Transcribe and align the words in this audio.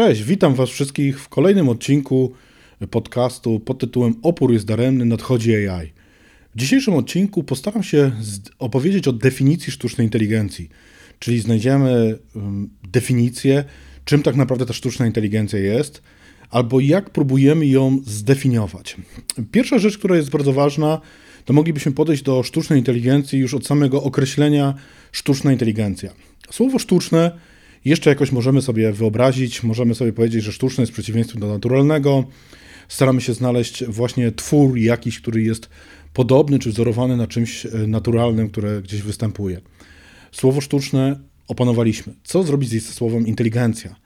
Cześć, 0.00 0.22
witam 0.22 0.54
Was 0.54 0.70
wszystkich 0.70 1.20
w 1.20 1.28
kolejnym 1.28 1.68
odcinku 1.68 2.32
podcastu 2.90 3.60
pod 3.60 3.78
tytułem 3.78 4.14
Opór 4.22 4.52
jest 4.52 4.66
daremny, 4.66 5.04
nadchodzi 5.04 5.54
AI. 5.54 5.92
W 6.54 6.58
dzisiejszym 6.58 6.94
odcinku 6.94 7.44
postaram 7.44 7.82
się 7.82 8.12
opowiedzieć 8.58 9.08
o 9.08 9.12
definicji 9.12 9.72
sztucznej 9.72 10.06
inteligencji, 10.06 10.68
czyli 11.18 11.40
znajdziemy 11.40 12.18
definicję, 12.92 13.64
czym 14.04 14.22
tak 14.22 14.36
naprawdę 14.36 14.66
ta 14.66 14.72
sztuczna 14.72 15.06
inteligencja 15.06 15.58
jest, 15.58 16.02
albo 16.50 16.80
jak 16.80 17.10
próbujemy 17.10 17.66
ją 17.66 18.00
zdefiniować. 18.06 18.96
Pierwsza 19.52 19.78
rzecz, 19.78 19.98
która 19.98 20.16
jest 20.16 20.30
bardzo 20.30 20.52
ważna, 20.52 21.00
to 21.44 21.52
moglibyśmy 21.52 21.92
podejść 21.92 22.22
do 22.22 22.42
sztucznej 22.42 22.78
inteligencji 22.78 23.38
już 23.38 23.54
od 23.54 23.66
samego 23.66 24.02
określenia 24.02 24.74
sztuczna 25.12 25.52
inteligencja. 25.52 26.10
Słowo 26.50 26.78
sztuczne 26.78 27.50
jeszcze 27.84 28.10
jakoś 28.10 28.32
możemy 28.32 28.62
sobie 28.62 28.92
wyobrazić, 28.92 29.62
możemy 29.62 29.94
sobie 29.94 30.12
powiedzieć, 30.12 30.44
że 30.44 30.52
sztuczne 30.52 30.82
jest 30.82 30.92
przeciwieństwem 30.92 31.40
do 31.40 31.48
naturalnego. 31.48 32.24
Staramy 32.88 33.20
się 33.20 33.34
znaleźć 33.34 33.84
właśnie 33.84 34.32
twór 34.32 34.78
jakiś, 34.78 35.20
który 35.20 35.42
jest 35.42 35.68
podobny 36.12 36.58
czy 36.58 36.70
wzorowany 36.70 37.16
na 37.16 37.26
czymś 37.26 37.66
e, 37.66 37.68
naturalnym, 37.86 38.48
które 38.48 38.82
gdzieś 38.82 39.02
występuje. 39.02 39.60
Słowo 40.32 40.60
sztuczne 40.60 41.20
opanowaliśmy. 41.48 42.12
Co 42.24 42.42
zrobić 42.42 42.70
ze 42.70 42.80
słowem 42.80 43.26
inteligencja? 43.26 43.96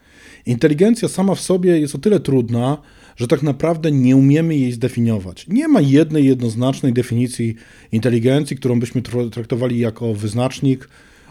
Inteligencja 0.46 1.08
sama 1.08 1.34
w 1.34 1.40
sobie 1.40 1.80
jest 1.80 1.94
o 1.94 1.98
tyle 1.98 2.20
trudna, 2.20 2.78
że 3.16 3.28
tak 3.28 3.42
naprawdę 3.42 3.92
nie 3.92 4.16
umiemy 4.16 4.56
jej 4.56 4.72
zdefiniować. 4.72 5.46
Nie 5.48 5.68
ma 5.68 5.80
jednej 5.80 6.24
jednoznacznej 6.24 6.92
definicji 6.92 7.54
inteligencji, 7.92 8.56
którą 8.56 8.80
byśmy 8.80 9.02
traktowali 9.32 9.78
jako 9.78 10.14
wyznacznik, 10.14 10.88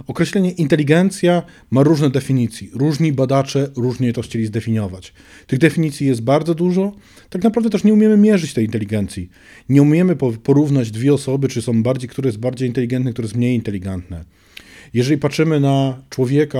Określenie 0.08 0.52
inteligencja 0.52 1.44
ma 1.72 1.84
różne 1.84 2.10
definicje. 2.10 2.68
Różni 2.74 3.14
badacze 3.14 3.70
różnie 3.76 4.14
to 4.14 4.22
chcieli 4.22 4.46
zdefiniować. 4.46 5.14
Tych 5.48 5.60
definicji 5.60 6.08
jest 6.08 6.22
bardzo 6.22 6.56
dużo. 6.56 6.92
Tak 7.30 7.44
naprawdę 7.44 7.70
też 7.70 7.84
nie 7.84 7.94
umiemy 7.94 8.18
mierzyć 8.18 8.54
tej 8.54 8.66
inteligencji. 8.66 9.30
Nie 9.70 9.82
umiemy 9.82 10.16
porównać 10.44 10.92
dwie 10.92 11.14
osoby, 11.14 11.48
czy 11.48 11.62
są 11.62 11.84
bardziej, 11.84 12.10
które 12.10 12.28
jest 12.28 12.40
bardziej 12.40 12.68
inteligentne, 12.68 13.12
które 13.12 13.26
jest 13.26 13.36
mniej 13.36 13.56
inteligentne. 13.56 14.26
Jeżeli 14.94 15.18
patrzymy 15.18 15.60
na 15.60 16.02
człowieka, 16.10 16.60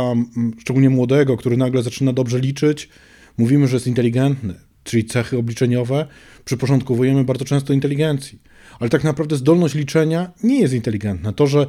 szczególnie 0.60 0.90
młodego, 0.90 1.38
który 1.38 1.58
nagle 1.58 1.84
zaczyna 1.84 2.14
dobrze 2.14 2.40
liczyć, 2.40 2.90
mówimy, 3.38 3.68
że 3.68 3.76
jest 3.76 3.88
inteligentny, 3.88 4.54
czyli 4.84 5.06
cechy 5.06 5.38
obliczeniowe, 5.38 6.08
przyporządkowujemy 6.46 7.24
bardzo 7.24 7.46
często 7.46 7.74
inteligencji 7.74 8.40
ale 8.80 8.90
tak 8.90 9.04
naprawdę 9.04 9.36
zdolność 9.36 9.76
liczenia 9.76 10.32
nie 10.44 10.60
jest 10.60 10.74
inteligentna. 10.74 11.34
To, 11.34 11.48
że 11.48 11.68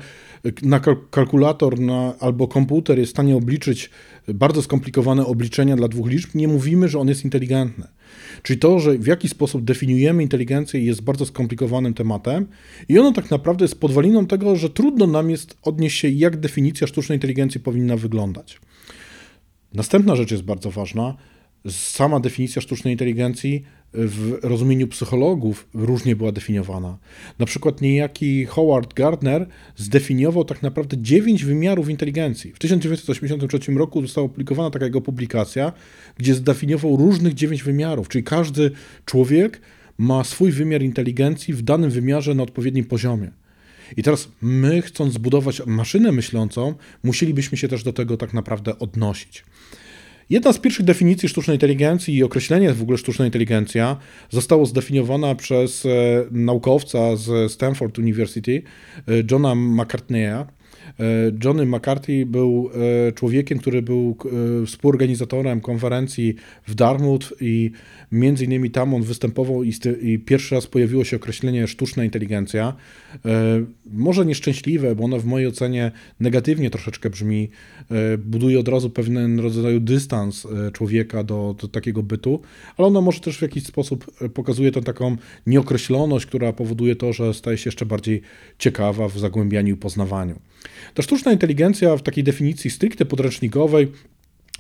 na 0.63 0.81
kalkulator 1.11 1.81
na, 1.81 2.15
albo 2.21 2.49
komputer 2.49 2.99
jest 2.99 3.11
w 3.11 3.15
stanie 3.15 3.37
obliczyć 3.37 3.91
bardzo 4.29 4.63
skomplikowane 4.63 5.27
obliczenia 5.27 5.77
dla 5.77 5.89
dwóch 5.89 6.09
liczb, 6.09 6.31
nie 6.35 6.49
mówimy, 6.49 6.89
że 6.89 6.99
on 6.99 7.09
jest 7.09 7.25
inteligentny. 7.25 7.87
Czyli 8.43 8.59
to, 8.59 8.81
że 8.81 8.99
w 8.99 9.07
jaki 9.07 9.29
sposób 9.29 9.65
definiujemy 9.65 10.23
inteligencję 10.23 10.85
jest 10.85 11.03
bardzo 11.03 11.27
skomplikowanym 11.27 11.95
tematem 11.95 12.47
i 12.89 12.99
ono 12.99 13.13
tak 13.13 13.31
naprawdę 13.31 13.65
jest 13.65 13.81
podwaliną 13.81 14.27
tego, 14.27 14.57
że 14.57 14.71
trudno 14.71 15.07
nam 15.07 15.31
jest 15.31 15.57
odnieść 15.63 16.01
się, 16.01 16.09
jak 16.09 16.37
definicja 16.37 16.87
sztucznej 16.87 17.17
inteligencji 17.17 17.61
powinna 17.61 17.97
wyglądać. 17.97 18.61
Następna 19.75 20.17
rzecz 20.17 20.31
jest 20.31 20.43
bardzo 20.43 20.71
ważna. 20.71 21.15
Sama 21.69 22.21
definicja 22.21 22.63
sztucznej 22.63 22.95
inteligencji 22.95 23.63
w 23.95 24.39
rozumieniu 24.43 24.89
psychologów 24.89 25.69
różnie 25.75 26.17
była 26.17 26.33
definiowana. 26.33 26.99
Na 27.39 27.47
przykład 27.47 27.81
niejaki 27.81 28.47
Howard 28.47 28.95
Gardner 28.95 29.47
zdefiniował 29.77 30.45
tak 30.45 30.63
naprawdę 30.63 30.97
dziewięć 31.01 31.45
wymiarów 31.45 31.89
inteligencji. 31.89 32.53
W 32.53 32.59
1983 32.59 33.73
roku 33.73 34.03
została 34.03 34.27
opublikowana 34.27 34.71
taka 34.71 34.85
jego 34.85 35.01
publikacja, 35.01 35.73
gdzie 36.17 36.35
zdefiniował 36.35 36.97
różnych 36.97 37.35
dziewięć 37.35 37.63
wymiarów, 37.63 38.09
czyli 38.09 38.25
każdy 38.25 38.71
człowiek 39.05 39.61
ma 39.99 40.25
swój 40.25 40.53
wymiar 40.53 40.83
inteligencji 40.83 41.55
w 41.55 41.63
danym 41.63 41.91
wymiarze 41.91 42.35
na 42.35 42.43
odpowiednim 42.43 42.85
poziomie. 42.85 43.31
I 43.97 44.03
teraz 44.03 44.29
my, 44.41 44.83
chcąc 44.83 45.15
zbudować 45.15 45.63
maszynę 45.67 46.13
myślącą, 46.13 46.75
musielibyśmy 47.03 47.59
się 47.59 47.69
też 47.69 47.83
do 47.83 47.93
tego 47.93 48.17
tak 48.17 48.35
naprawdę 48.35 48.79
odnosić. 48.79 49.45
Jedna 50.31 50.53
z 50.53 50.59
pierwszych 50.59 50.85
definicji 50.85 51.29
sztucznej 51.29 51.57
inteligencji 51.57 52.17
i 52.17 52.23
określenie 52.23 52.73
w 52.73 52.83
ogóle 52.83 52.99
sztuczna 52.99 53.25
inteligencja 53.25 53.97
zostało 54.31 54.67
zdefiniowana 54.67 55.35
przez 55.35 55.87
e, 55.87 55.89
naukowca 56.31 57.17
z 57.17 57.53
Stanford 57.53 57.99
University, 57.99 58.63
e, 59.09 59.13
Johna 59.31 59.55
McCartneya. 59.55 60.45
E, 61.01 61.05
Johnny 61.45 61.67
McCarthy 61.67 62.27
był 62.27 62.71
człowiekiem, 63.15 63.59
który 63.59 63.83
był 63.83 64.17
współorganizatorem 64.67 65.61
konferencji 65.61 66.35
w 66.67 66.75
Dartmouth 66.75 67.27
i 67.41 67.71
między 68.13 68.45
innymi 68.45 68.71
tam 68.71 68.95
on 68.95 69.03
występował 69.03 69.63
i, 69.63 69.73
i 70.03 70.19
pierwszy 70.19 70.55
raz 70.55 70.67
pojawiło 70.67 71.05
się 71.05 71.17
określenie 71.17 71.67
sztuczna 71.67 72.05
inteligencja. 72.05 72.75
Może 73.93 74.27
nieszczęśliwe, 74.27 74.95
bo 74.95 75.05
ono 75.05 75.19
w 75.19 75.25
mojej 75.25 75.49
ocenie 75.49 75.93
negatywnie 76.21 76.71
troszeczkę 76.71 77.11
brzmi, 77.11 77.51
buduje 78.19 78.61
od 78.61 78.69
razu 78.69 78.91
pewien 78.91 79.41
rodzaju 79.41 79.81
dystans 79.81 80.47
człowieka 80.73 81.25
do, 81.25 81.57
do 81.61 81.69
takiego 81.69 82.03
bytu, 82.03 82.41
ale 82.77 82.89
ono 82.89 83.01
może 83.01 83.21
też 83.21 83.39
w 83.39 83.43
jakiś 83.43 83.65
sposób 83.65 84.11
pokazuje 84.35 84.73
tę 84.73 84.83
taką 84.83 85.17
nieokreśloność, 85.47 86.27
która 86.27 86.53
powoduje 86.53 86.97
to, 86.97 87.13
że 87.13 87.35
staje 87.35 87.59
się 87.59 87.69
jeszcze 87.69 87.87
bardziej 87.87 88.23
ciekawa 88.59 89.09
w 89.09 89.19
zagłębianiu 89.19 89.75
i 89.75 89.79
poznawaniu. 89.79 90.39
Ta 90.95 91.03
sztuczna 91.03 91.33
inteligencja 91.33 91.97
w 91.97 92.03
takiej 92.03 92.25
definicji 92.25 92.71
stricte 92.71 93.05
podręcznikowej. 93.05 93.93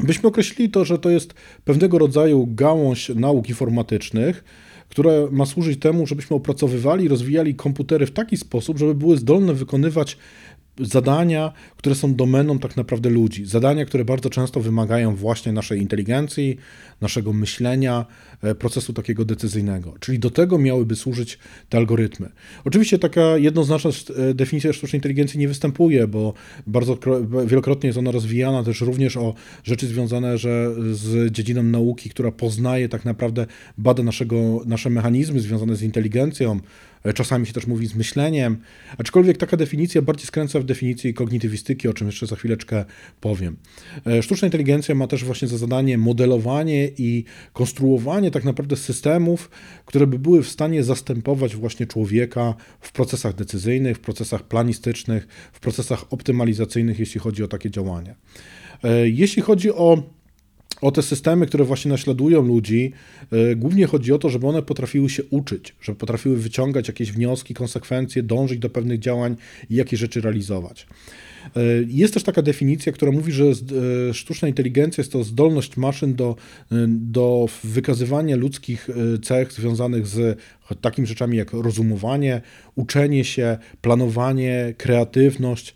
Byśmy 0.00 0.28
określili 0.28 0.70
to, 0.70 0.84
że 0.84 0.98
to 0.98 1.10
jest 1.10 1.34
pewnego 1.64 1.98
rodzaju 1.98 2.46
gałąź 2.46 3.08
nauk 3.08 3.48
informatycznych, 3.48 4.44
która 4.88 5.12
ma 5.30 5.46
służyć 5.46 5.80
temu, 5.80 6.06
żebyśmy 6.06 6.36
opracowywali, 6.36 7.08
rozwijali 7.08 7.54
komputery 7.54 8.06
w 8.06 8.10
taki 8.10 8.36
sposób, 8.36 8.78
żeby 8.78 8.94
były 8.94 9.16
zdolne 9.16 9.54
wykonywać 9.54 10.16
zadania, 10.80 11.52
które 11.76 11.94
są 11.94 12.14
domeną 12.14 12.58
tak 12.58 12.76
naprawdę 12.76 13.10
ludzi. 13.10 13.46
Zadania, 13.46 13.84
które 13.84 14.04
bardzo 14.04 14.30
często 14.30 14.60
wymagają 14.60 15.16
właśnie 15.16 15.52
naszej 15.52 15.80
inteligencji, 15.80 16.56
naszego 17.00 17.32
myślenia, 17.32 18.06
e, 18.42 18.54
procesu 18.54 18.92
takiego 18.92 19.24
decyzyjnego. 19.24 19.94
Czyli 20.00 20.18
do 20.18 20.30
tego 20.30 20.58
miałyby 20.58 20.96
służyć 20.96 21.38
te 21.68 21.78
algorytmy. 21.78 22.28
Oczywiście 22.64 22.98
taka 22.98 23.38
jednoznaczna 23.38 23.90
e, 23.90 24.34
definicja 24.34 24.72
sztucznej 24.72 24.98
inteligencji 24.98 25.40
nie 25.40 25.48
występuje, 25.48 26.08
bo 26.08 26.34
bardzo 26.66 26.98
wielokrotnie 27.46 27.86
jest 27.86 27.98
ona 27.98 28.10
rozwijana 28.10 28.62
też 28.62 28.80
również 28.80 29.16
o 29.16 29.34
rzeczy 29.64 29.86
związane 29.86 30.38
że 30.38 30.74
z 30.92 31.32
dziedziną 31.32 31.62
nauki, 31.62 32.10
która 32.10 32.32
poznaje 32.32 32.88
tak 32.88 33.04
naprawdę, 33.04 33.46
bada 33.78 34.02
naszego, 34.02 34.62
nasze 34.66 34.90
mechanizmy 34.90 35.40
związane 35.40 35.76
z 35.76 35.82
inteligencją, 35.82 36.60
czasami 37.14 37.46
się 37.46 37.52
też 37.52 37.66
mówi 37.66 37.86
z 37.86 37.94
myśleniem, 37.94 38.56
aczkolwiek 38.98 39.36
taka 39.36 39.56
definicja 39.56 40.02
bardziej 40.02 40.26
skręca 40.26 40.60
w 40.60 40.64
definicję 40.64 41.12
kognitywistyki, 41.12 41.88
o 41.88 41.94
czym 41.94 42.06
jeszcze 42.06 42.26
za 42.26 42.36
chwileczkę 42.36 42.84
powiem. 43.20 43.56
Sztuczna 44.22 44.46
inteligencja 44.46 44.94
ma 44.94 45.06
też 45.06 45.24
właśnie 45.24 45.48
za 45.48 45.58
zadanie 45.58 45.98
modelowanie 45.98 46.90
i 46.98 47.24
konstruowanie 47.52 48.30
tak 48.30 48.44
naprawdę 48.44 48.76
systemów, 48.76 49.50
które 49.86 50.06
by 50.06 50.18
były 50.18 50.42
w 50.42 50.48
stanie 50.48 50.84
zastępować 50.84 51.56
właśnie 51.56 51.86
człowieka 51.86 52.54
w 52.80 52.92
procesach 52.92 53.34
decyzyjnych, 53.34 53.96
w 53.96 54.00
procesach 54.00 54.42
planistycznych, 54.42 55.28
w 55.52 55.60
procesach 55.60 56.12
optymalizacyjnych, 56.12 56.98
jeśli 56.98 57.20
chodzi 57.20 57.44
o 57.44 57.48
takie 57.48 57.70
działania. 57.70 58.14
E, 58.84 59.08
jeśli 59.08 59.42
chodzi 59.42 59.72
o 59.72 60.02
o 60.80 60.92
te 60.92 61.02
systemy, 61.02 61.46
które 61.46 61.64
właśnie 61.64 61.90
naśladują 61.90 62.42
ludzi, 62.42 62.92
e, 63.32 63.56
głównie 63.56 63.86
chodzi 63.86 64.12
o 64.12 64.18
to, 64.18 64.28
żeby 64.28 64.46
one 64.46 64.62
potrafiły 64.62 65.10
się 65.10 65.22
uczyć, 65.30 65.74
żeby 65.80 65.98
potrafiły 65.98 66.36
wyciągać 66.36 66.88
jakieś 66.88 67.12
wnioski, 67.12 67.54
konsekwencje, 67.54 68.22
dążyć 68.22 68.58
do 68.58 68.70
pewnych 68.70 68.98
działań 68.98 69.36
i 69.70 69.74
jakie 69.74 69.96
rzeczy 69.96 70.20
realizować. 70.20 70.86
E, 71.56 71.60
jest 71.88 72.14
też 72.14 72.22
taka 72.22 72.42
definicja, 72.42 72.92
która 72.92 73.12
mówi, 73.12 73.32
że 73.32 73.44
e, 73.44 74.14
sztuczna 74.14 74.48
inteligencja 74.48 75.02
jest 75.02 75.12
to 75.12 75.24
zdolność 75.24 75.76
maszyn 75.76 76.14
do, 76.14 76.36
do 76.88 77.46
wykazywania 77.64 78.36
ludzkich 78.36 78.88
cech 79.22 79.52
związanych 79.52 80.06
z 80.06 80.38
takimi 80.80 81.06
rzeczami 81.06 81.36
jak 81.36 81.52
rozumowanie, 81.52 82.40
uczenie 82.74 83.24
się, 83.24 83.58
planowanie, 83.80 84.74
kreatywność. 84.78 85.74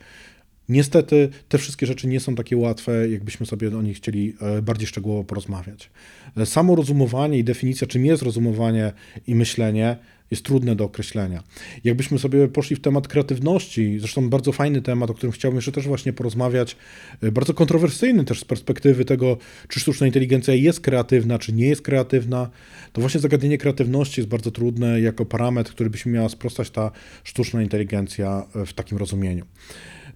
Niestety 0.69 1.29
te 1.49 1.59
wszystkie 1.59 1.87
rzeczy 1.87 2.09
nie 2.09 2.21
są 2.21 2.35
takie 2.35 2.57
łatwe, 2.57 3.09
jakbyśmy 3.09 3.47
sobie 3.47 3.79
o 3.79 3.83
nich 3.83 3.97
chcieli 3.97 4.35
e, 4.41 4.63
bardziej 4.63 4.87
szczegółowo 4.87 5.25
porozmawiać. 5.25 5.91
E, 6.37 6.47
samo 6.47 6.75
rozumowanie 6.75 7.39
i 7.39 7.45
definicja, 7.45 7.87
czym 7.87 8.07
jest 8.07 8.23
rozumowanie 8.23 8.93
i 9.27 9.35
myślenie, 9.35 9.97
jest 10.31 10.45
trudne 10.45 10.77
do 10.77 10.85
określenia. 10.85 11.43
Jakbyśmy 11.85 12.19
sobie 12.19 12.49
poszli 12.49 12.77
w 12.77 12.81
temat 12.81 13.09
kreatywności, 13.09 13.99
zresztą 13.99 14.31
bardzo 14.31 14.53
fajny 14.53 14.83
temat, 14.83 15.11
o 15.11 15.15
którym 15.15 15.33
chciałbym 15.33 15.57
jeszcze 15.57 15.73
też 15.73 15.87
właśnie 15.87 16.13
porozmawiać, 16.13 16.77
e, 17.23 17.33
bardzo 17.33 17.55
kontrowersyjny 17.55 18.25
też 18.25 18.41
z 18.41 18.45
perspektywy 18.45 19.05
tego, 19.05 19.37
czy 19.69 19.81
sztuczna 19.81 20.07
inteligencja 20.07 20.55
jest 20.55 20.81
kreatywna, 20.81 21.39
czy 21.39 21.53
nie 21.53 21.67
jest 21.67 21.83
kreatywna, 21.83 22.51
to 22.93 23.01
właśnie 23.01 23.21
zagadnienie 23.21 23.59
kreatywności 23.59 24.21
jest 24.21 24.29
bardzo 24.29 24.51
trudne 24.51 25.01
jako 25.01 25.27
parametr, 25.27 25.71
który 25.71 25.91
byśmy 25.91 26.13
miała 26.13 26.29
sprostać 26.29 26.71
ta 26.71 26.91
sztuczna 27.25 27.63
inteligencja 27.63 28.47
w 28.67 28.73
takim 28.73 28.99
rozumieniu. 28.99 29.45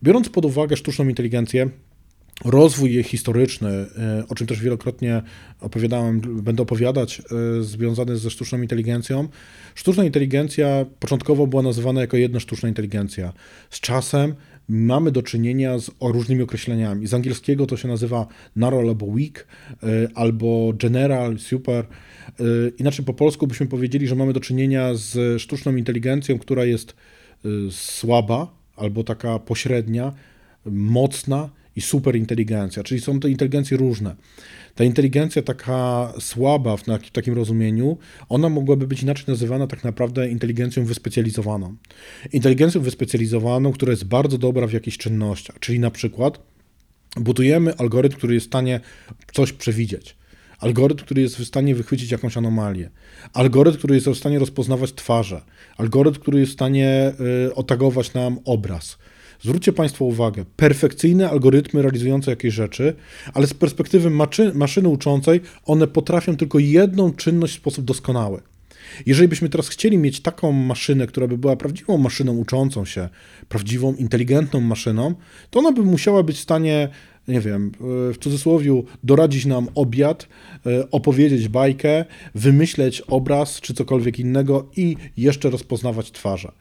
Biorąc 0.02 0.28
pod 0.28 0.44
uwagę 0.44 0.76
sztuczną 0.76 1.08
inteligencję, 1.08 1.70
rozwój 2.44 2.94
jej 2.94 3.02
historyczny, 3.02 3.68
e, 3.70 4.24
o 4.28 4.34
czym 4.34 4.46
też 4.46 4.60
wielokrotnie 4.60 5.22
opowiadałem, 5.60 6.20
będę 6.20 6.62
opowiadać, 6.62 7.22
e, 7.58 7.62
związany 7.62 8.16
ze 8.16 8.30
sztuczną 8.30 8.62
inteligencją. 8.62 9.28
Sztuczna 9.74 10.04
inteligencja 10.04 10.86
początkowo 11.00 11.46
była 11.46 11.62
nazywana 11.62 12.00
jako 12.00 12.16
jedna 12.16 12.40
sztuczna 12.40 12.68
inteligencja. 12.68 13.32
Z 13.70 13.80
czasem 13.80 14.34
mamy 14.68 15.12
do 15.12 15.22
czynienia 15.22 15.78
z 15.78 15.90
różnymi 16.00 16.42
określeniami. 16.42 17.06
Z 17.06 17.14
angielskiego 17.14 17.66
to 17.66 17.76
się 17.76 17.88
nazywa 17.88 18.26
narrow 18.56 18.80
albo 18.80 19.06
weak, 19.06 19.46
e, 19.82 19.86
albo 20.14 20.72
general, 20.76 21.38
super. 21.38 21.86
Inaczej 22.78 23.04
po 23.04 23.14
polsku 23.14 23.46
byśmy 23.46 23.66
powiedzieli, 23.66 24.06
że 24.06 24.14
mamy 24.14 24.32
do 24.32 24.40
czynienia 24.40 24.94
z 24.94 25.42
sztuczną 25.42 25.76
inteligencją, 25.76 26.38
która 26.38 26.64
jest 26.64 26.94
słaba 27.70 28.61
albo 28.76 29.04
taka 29.04 29.38
pośrednia, 29.38 30.12
mocna 30.66 31.50
i 31.76 31.80
superinteligencja, 31.80 32.82
czyli 32.82 33.00
są 33.00 33.20
to 33.20 33.28
inteligencje 33.28 33.76
różne. 33.76 34.16
Ta 34.74 34.84
inteligencja 34.84 35.42
taka 35.42 36.12
słaba 36.20 36.76
w 36.76 36.82
takim 37.12 37.34
rozumieniu, 37.34 37.98
ona 38.28 38.48
mogłaby 38.48 38.86
być 38.86 39.02
inaczej 39.02 39.24
nazywana 39.28 39.66
tak 39.66 39.84
naprawdę 39.84 40.28
inteligencją 40.28 40.84
wyspecjalizowaną. 40.84 41.76
Inteligencją 42.32 42.80
wyspecjalizowaną, 42.80 43.72
która 43.72 43.90
jest 43.90 44.04
bardzo 44.04 44.38
dobra 44.38 44.66
w 44.66 44.72
jakichś 44.72 44.96
czynnościach, 44.96 45.58
czyli 45.60 45.80
na 45.80 45.90
przykład 45.90 46.40
budujemy 47.16 47.76
algorytm, 47.76 48.16
który 48.16 48.34
jest 48.34 48.46
w 48.46 48.50
stanie 48.50 48.80
coś 49.32 49.52
przewidzieć. 49.52 50.16
Algorytm, 50.62 51.04
który 51.04 51.22
jest 51.22 51.36
w 51.36 51.44
stanie 51.44 51.74
wychwycić 51.74 52.10
jakąś 52.10 52.36
anomalię. 52.36 52.90
Algorytm, 53.32 53.78
który 53.78 53.94
jest 53.94 54.06
w 54.06 54.16
stanie 54.16 54.38
rozpoznawać 54.38 54.92
twarze. 54.92 55.42
Algorytm, 55.76 56.20
który 56.20 56.40
jest 56.40 56.52
w 56.52 56.54
stanie 56.54 57.12
y, 57.48 57.54
otagować 57.54 58.14
nam 58.14 58.38
obraz. 58.44 58.98
Zwróćcie 59.40 59.72
Państwo 59.72 60.04
uwagę, 60.04 60.44
perfekcyjne 60.56 61.30
algorytmy 61.30 61.82
realizujące 61.82 62.30
jakieś 62.30 62.54
rzeczy, 62.54 62.94
ale 63.34 63.46
z 63.46 63.54
perspektywy 63.54 64.10
maszy 64.10 64.52
maszyny 64.54 64.88
uczącej, 64.88 65.40
one 65.64 65.86
potrafią 65.86 66.36
tylko 66.36 66.58
jedną 66.58 67.12
czynność 67.12 67.54
w 67.54 67.56
sposób 67.56 67.84
doskonały. 67.84 68.42
Jeżeli 69.06 69.28
byśmy 69.28 69.48
teraz 69.48 69.68
chcieli 69.68 69.98
mieć 69.98 70.20
taką 70.20 70.52
maszynę, 70.52 71.06
która 71.06 71.28
by 71.28 71.38
była 71.38 71.56
prawdziwą 71.56 71.98
maszyną 71.98 72.32
uczącą 72.36 72.84
się, 72.84 73.08
prawdziwą, 73.48 73.94
inteligentną 73.94 74.60
maszyną, 74.60 75.14
to 75.50 75.58
ona 75.58 75.72
by 75.72 75.82
musiała 75.82 76.22
być 76.22 76.36
w 76.36 76.40
stanie, 76.40 76.88
nie 77.28 77.40
wiem, 77.40 77.72
w 77.80 78.14
cudzysłowie, 78.20 78.82
doradzić 79.04 79.46
nam 79.46 79.68
obiad, 79.74 80.28
e, 80.66 80.90
opowiedzieć 80.90 81.48
bajkę, 81.48 82.04
wymyśleć 82.34 83.00
obraz 83.00 83.60
czy 83.60 83.74
cokolwiek 83.74 84.18
innego 84.18 84.70
i 84.76 84.96
jeszcze 85.16 85.50
rozpoznawać 85.50 86.10
twarze. 86.10 86.52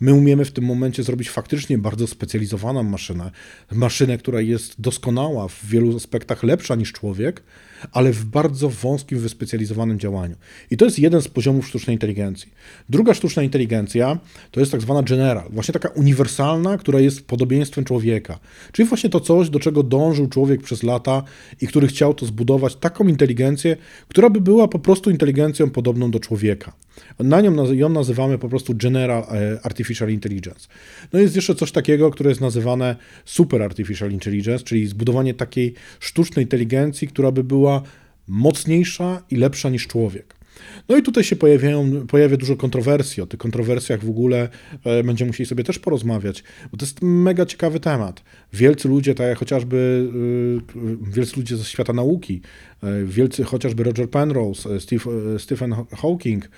My 0.00 0.14
umiemy 0.14 0.44
w 0.44 0.52
tym 0.52 0.64
momencie 0.64 1.02
zrobić 1.02 1.30
faktycznie 1.30 1.78
bardzo 1.78 2.06
specjalizowaną 2.06 2.82
maszynę, 2.82 3.30
maszynę, 3.72 4.18
która 4.18 4.40
jest 4.40 4.80
doskonała, 4.80 5.48
w 5.48 5.66
wielu 5.66 5.96
aspektach 5.96 6.42
lepsza 6.42 6.74
niż 6.74 6.92
człowiek, 6.92 7.42
ale 7.92 8.12
w 8.12 8.24
bardzo 8.24 8.68
wąskim, 8.68 9.18
wyspecjalizowanym 9.18 9.98
działaniu. 9.98 10.36
I 10.70 10.76
to 10.76 10.84
jest 10.84 10.98
jeden 10.98 11.22
z 11.22 11.28
poziomów 11.28 11.68
sztucznej 11.68 11.96
inteligencji. 11.96 12.52
Druga 12.88 13.14
sztuczna 13.14 13.42
inteligencja 13.42 14.18
to 14.50 14.60
jest 14.60 14.72
tak 14.72 14.80
zwana 14.80 15.02
general, 15.02 15.44
właśnie 15.50 15.72
taka 15.72 15.88
uniwersalna, 15.88 16.78
która 16.78 17.00
jest 17.00 17.26
podobieństwem 17.26 17.84
człowieka. 17.84 18.38
Czyli 18.72 18.88
właśnie 18.88 19.10
to 19.10 19.20
coś, 19.20 19.50
do 19.50 19.60
czego 19.60 19.82
dążył 19.82 20.28
człowiek 20.28 20.62
przez 20.62 20.82
lata 20.82 21.22
i 21.60 21.66
który 21.66 21.86
chciał 21.86 22.14
to 22.14 22.26
zbudować, 22.26 22.76
taką 22.76 23.08
inteligencję, 23.08 23.76
która 24.08 24.30
by 24.30 24.40
była 24.40 24.68
po 24.68 24.78
prostu 24.78 25.10
inteligencją 25.10 25.70
podobną 25.70 26.10
do 26.10 26.20
człowieka. 26.20 26.72
Na 27.18 27.40
nią 27.40 27.72
ją 27.72 27.88
nazywamy 27.88 28.38
po 28.38 28.48
prostu 28.48 28.74
General 28.74 29.22
e, 29.22 29.58
Artificial 29.62 30.10
Intelligence. 30.10 30.68
No 31.12 31.20
jest 31.20 31.36
jeszcze 31.36 31.54
coś 31.54 31.72
takiego, 31.72 32.10
które 32.10 32.30
jest 32.30 32.40
nazywane 32.40 32.96
Super 33.24 33.62
Artificial 33.62 34.12
Intelligence, 34.12 34.64
czyli 34.64 34.86
zbudowanie 34.86 35.34
takiej 35.34 35.74
sztucznej 36.00 36.44
inteligencji, 36.44 37.08
która 37.08 37.32
by 37.32 37.44
była 37.44 37.69
mocniejsza 38.28 39.22
i 39.30 39.36
lepsza 39.36 39.68
niż 39.68 39.86
człowiek. 39.86 40.40
No 40.88 40.96
i 40.96 41.02
tutaj 41.02 41.24
się 41.24 41.36
pojawiają, 41.36 42.06
pojawia 42.06 42.36
dużo 42.36 42.56
kontrowersji. 42.56 43.22
O 43.22 43.26
tych 43.26 43.40
kontrowersjach 43.40 44.04
w 44.04 44.08
ogóle 44.08 44.48
e, 44.84 45.04
będziemy 45.04 45.28
musieli 45.28 45.46
sobie 45.48 45.64
też 45.64 45.78
porozmawiać, 45.78 46.44
bo 46.72 46.78
to 46.78 46.84
jest 46.84 47.02
mega 47.02 47.46
ciekawy 47.46 47.80
temat. 47.80 48.22
Wielcy 48.52 48.88
ludzie, 48.88 49.14
tak 49.14 49.26
jak 49.26 49.38
chociażby 49.38 50.08
e, 50.76 51.12
wielcy 51.12 51.36
ludzie 51.36 51.56
ze 51.56 51.64
świata 51.64 51.92
nauki, 51.92 52.40
e, 52.82 53.04
wielcy 53.04 53.44
chociażby 53.44 53.84
Roger 53.84 54.10
Penrose, 54.10 54.80
Steve, 54.80 55.04
Stephen 55.38 55.74
Hawking, 55.96 56.48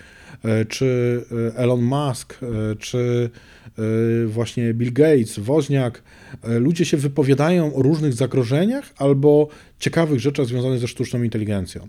czy 0.69 1.21
Elon 1.57 1.83
Musk, 1.83 2.39
czy 2.79 3.31
właśnie 4.27 4.75
Bill 4.75 4.93
Gates, 4.93 5.39
Woźniak, 5.39 6.03
ludzie 6.45 6.85
się 6.85 6.97
wypowiadają 6.97 7.75
o 7.75 7.83
różnych 7.83 8.13
zagrożeniach 8.13 8.93
albo 8.97 9.49
ciekawych 9.79 10.21
rzeczach 10.21 10.47
związanych 10.47 10.79
ze 10.79 10.89
sztuczną 10.89 11.23
inteligencją. 11.23 11.89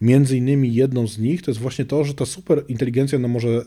Między 0.00 0.36
innymi 0.36 0.74
jedną 0.74 1.06
z 1.06 1.18
nich 1.18 1.42
to 1.42 1.50
jest 1.50 1.60
właśnie 1.60 1.84
to, 1.84 2.04
że 2.04 2.14
ta 2.14 2.26
superinteligencja 2.26 3.18
nam 3.18 3.30
może 3.30 3.48
e, 3.48 3.62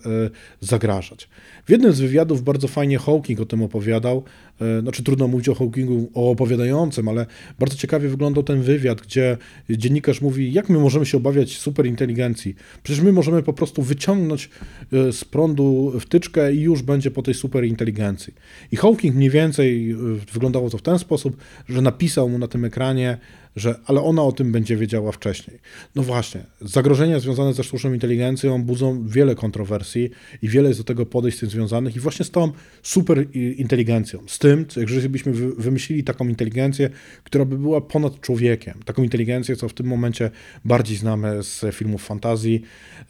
zagrażać. 0.60 1.30
W 1.66 1.69
jednym 1.72 1.94
z 1.94 2.00
wywiadów 2.00 2.44
bardzo 2.44 2.68
fajnie 2.68 2.98
Hawking 2.98 3.39
o 3.39 3.45
tym 3.45 3.63
opowiadał, 3.63 4.24
e, 4.62 4.81
znaczy 4.81 5.04
trudno 5.04 5.27
mówić 5.27 5.50
o 5.50 5.56
Hawkingu, 5.56 6.12
o 6.13 6.31
opowiadającym, 6.31 7.07
ale 7.07 7.25
bardzo 7.60 7.77
ciekawie 7.77 8.10
wyglądał 8.10 8.44
ten 8.44 8.62
wywiad, 8.62 9.01
gdzie 9.01 9.38
dziennikarz 9.69 10.22
mówi, 10.22 10.54
jak 10.54 10.69
my 10.69 10.80
możemy 10.80 11.06
się 11.06 11.18
obawiać 11.18 11.57
superinteligencji. 11.57 12.56
Przecież 12.83 13.04
my 13.04 13.12
możemy 13.12 13.44
po 13.44 13.54
prostu 13.54 13.81
wyciągnąć 13.81 14.50
e, 14.94 15.12
z 15.12 15.25
prądu 15.25 15.94
wtyczkę 16.00 16.54
i 16.54 16.62
już 16.62 16.81
będzie 16.81 17.12
po 17.12 17.21
tej 17.21 17.33
superinteligencji. 17.33 18.33
I 18.71 18.75
Hawking 18.75 19.16
mniej 19.16 19.30
więcej 19.30 19.95
wyglądało 20.33 20.69
to 20.69 20.78
w 20.78 20.81
ten 20.81 21.00
sposób, 21.00 21.38
że 21.69 21.81
napisał 21.81 22.30
mu 22.30 22.38
na 22.38 22.48
tym 22.48 22.66
ekranie, 22.66 23.18
że 23.56 23.80
ale 23.86 24.02
ona 24.02 24.24
o 24.24 24.31
tym 24.31 24.52
będzie 24.52 24.78
wiedziała 24.78 25.12
wcześniej. 25.12 25.60
No 25.96 26.04
właśnie, 26.04 26.44
zagrożenia 26.62 27.19
związane 27.19 27.54
ze 27.54 27.63
sztuczną 27.63 27.94
inteligencją 27.94 28.63
budzą 28.63 29.07
wiele 29.07 29.36
kontrowersji 29.36 30.10
i 30.42 30.50
wiele 30.50 30.68
jest 30.68 30.80
do 30.80 30.84
tego 30.84 31.06
podejść 31.06 31.40
związanych 31.40 31.96
i 31.96 32.00
właśnie 32.00 32.25
z 32.25 32.31
tą 32.31 32.52
super 32.84 33.25
inteligencją, 33.57 34.19
z 34.28 34.40
tym, 34.40 34.66
żebyśmy 34.86 35.34
wymyślili 35.57 36.04
taką 36.04 36.28
inteligencję, 36.28 36.90
która 37.24 37.46
by 37.46 37.57
była 37.57 37.81
ponad 37.81 38.22
człowiekiem, 38.22 38.74
taką 38.86 39.04
inteligencję, 39.04 39.56
co 39.56 39.69
w 39.69 39.74
tym 39.74 39.88
momencie 39.88 40.31
bardziej 40.66 40.97
znamy 40.97 41.44
z 41.44 41.76
filmów 41.76 42.04
fantazji, 42.04 42.62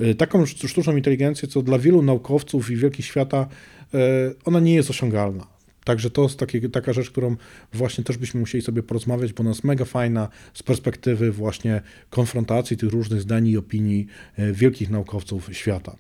y, 0.02 0.16
taką 0.16 0.46
sztuczną 0.46 0.96
inteligencję, 0.96 1.48
co 1.48 1.62
dla 1.62 1.80
wielu 1.80 2.02
naukowców 2.02 2.72
i 2.72 2.76
wielkich 2.76 3.06
świata 3.06 3.48
y, 3.94 3.98
ona 4.46 4.60
nie 4.60 4.74
jest 4.74 4.90
osiągalna. 4.90 5.55
Także 5.86 6.10
to 6.10 6.24
jest 6.24 6.40
taka 6.72 6.94
rzecz, 6.94 7.12
którą 7.12 7.36
właśnie 7.74 8.04
też 8.04 8.18
byśmy 8.18 8.40
musieli 8.40 8.62
sobie 8.62 8.84
porozmawiać, 8.84 9.34
bo 9.34 9.42
ona 9.42 9.50
jest 9.50 9.64
mega 9.64 9.86
fajna 9.86 10.30
z 10.54 10.64
perspektywy 10.64 11.32
właśnie 11.32 11.82
konfrontacji 12.10 12.78
tych 12.78 12.90
różnych 12.90 13.22
zdań 13.22 13.48
i 13.48 13.58
opinii 13.58 14.08
e, 14.38 14.52
wielkich 14.52 14.90
naukowców 14.90 15.50
świata. 15.52 15.96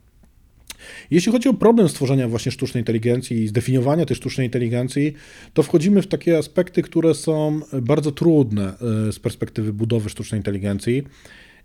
Jeśli 1.11 1.31
chodzi 1.31 1.49
o 1.49 1.53
problem 1.53 1.89
stworzenia 1.89 2.27
właśnie 2.27 2.51
sztucznej 2.51 2.81
inteligencji 2.81 3.43
i 3.43 3.47
zdefiniowania 3.47 4.05
tej 4.05 4.15
sztucznej 4.15 4.47
inteligencji, 4.47 5.13
to 5.53 5.63
wchodzimy 5.63 6.01
w 6.01 6.07
takie 6.07 6.37
aspekty, 6.37 6.81
które 6.81 7.13
są 7.13 7.61
bardzo 7.81 8.11
trudne 8.11 8.73
e, 9.07 9.11
z 9.11 9.19
perspektywy 9.19 9.73
budowy 9.73 10.09
sztucznej 10.09 10.39
inteligencji 10.39 11.03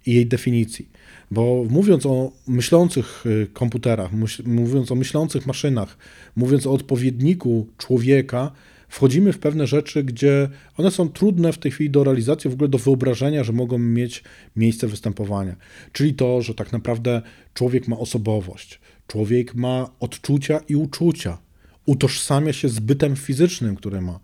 i 0.07 0.15
jej 0.15 0.27
definicji. 0.27 0.89
Bo 1.31 1.65
mówiąc 1.71 2.07
o 2.07 2.33
myślących 2.49 3.27
y, 3.27 3.47
komputerach, 3.53 4.11
mówiąc 4.47 4.93
o 4.93 4.95
myślących 4.95 5.47
maszynach, 5.47 5.99
mówiąc 6.37 6.67
o 6.67 6.73
odpowiedniku 6.73 7.67
człowieka, 7.79 8.53
wchodzimy 8.89 9.33
w 9.33 9.39
pewne 9.39 9.67
rzeczy, 9.67 10.05
gdzie 10.05 10.49
one 10.77 10.91
są 10.91 11.09
trudne 11.09 11.53
w 11.53 11.59
tej 11.59 11.73
chwili 11.73 11.91
do 11.91 12.05
realizacji, 12.05 12.51
w 12.51 12.53
ogóle 12.53 12.69
do 12.69 12.79
wyobrażenia, 12.79 13.45
że 13.45 13.53
mogą 13.53 13.79
mieć 13.79 14.25
miejsce 14.57 14.87
występowania. 14.87 15.57
Czyli 15.93 16.15
to, 16.15 16.43
że 16.43 16.55
tak 16.55 16.73
naprawdę 16.73 17.23
człowiek 17.55 17.89
ma 17.89 17.99
osobowość, 17.99 18.81
człowiek 19.07 19.55
ma 19.55 19.91
odczucia 20.01 20.61
i 20.69 20.77
uczucia, 20.77 21.39
utożsamia 21.87 22.53
się 22.53 22.69
z 22.69 22.81
bytem 22.81 23.17
fizycznym, 23.17 23.77
który 23.77 24.01
ma. 24.01 24.21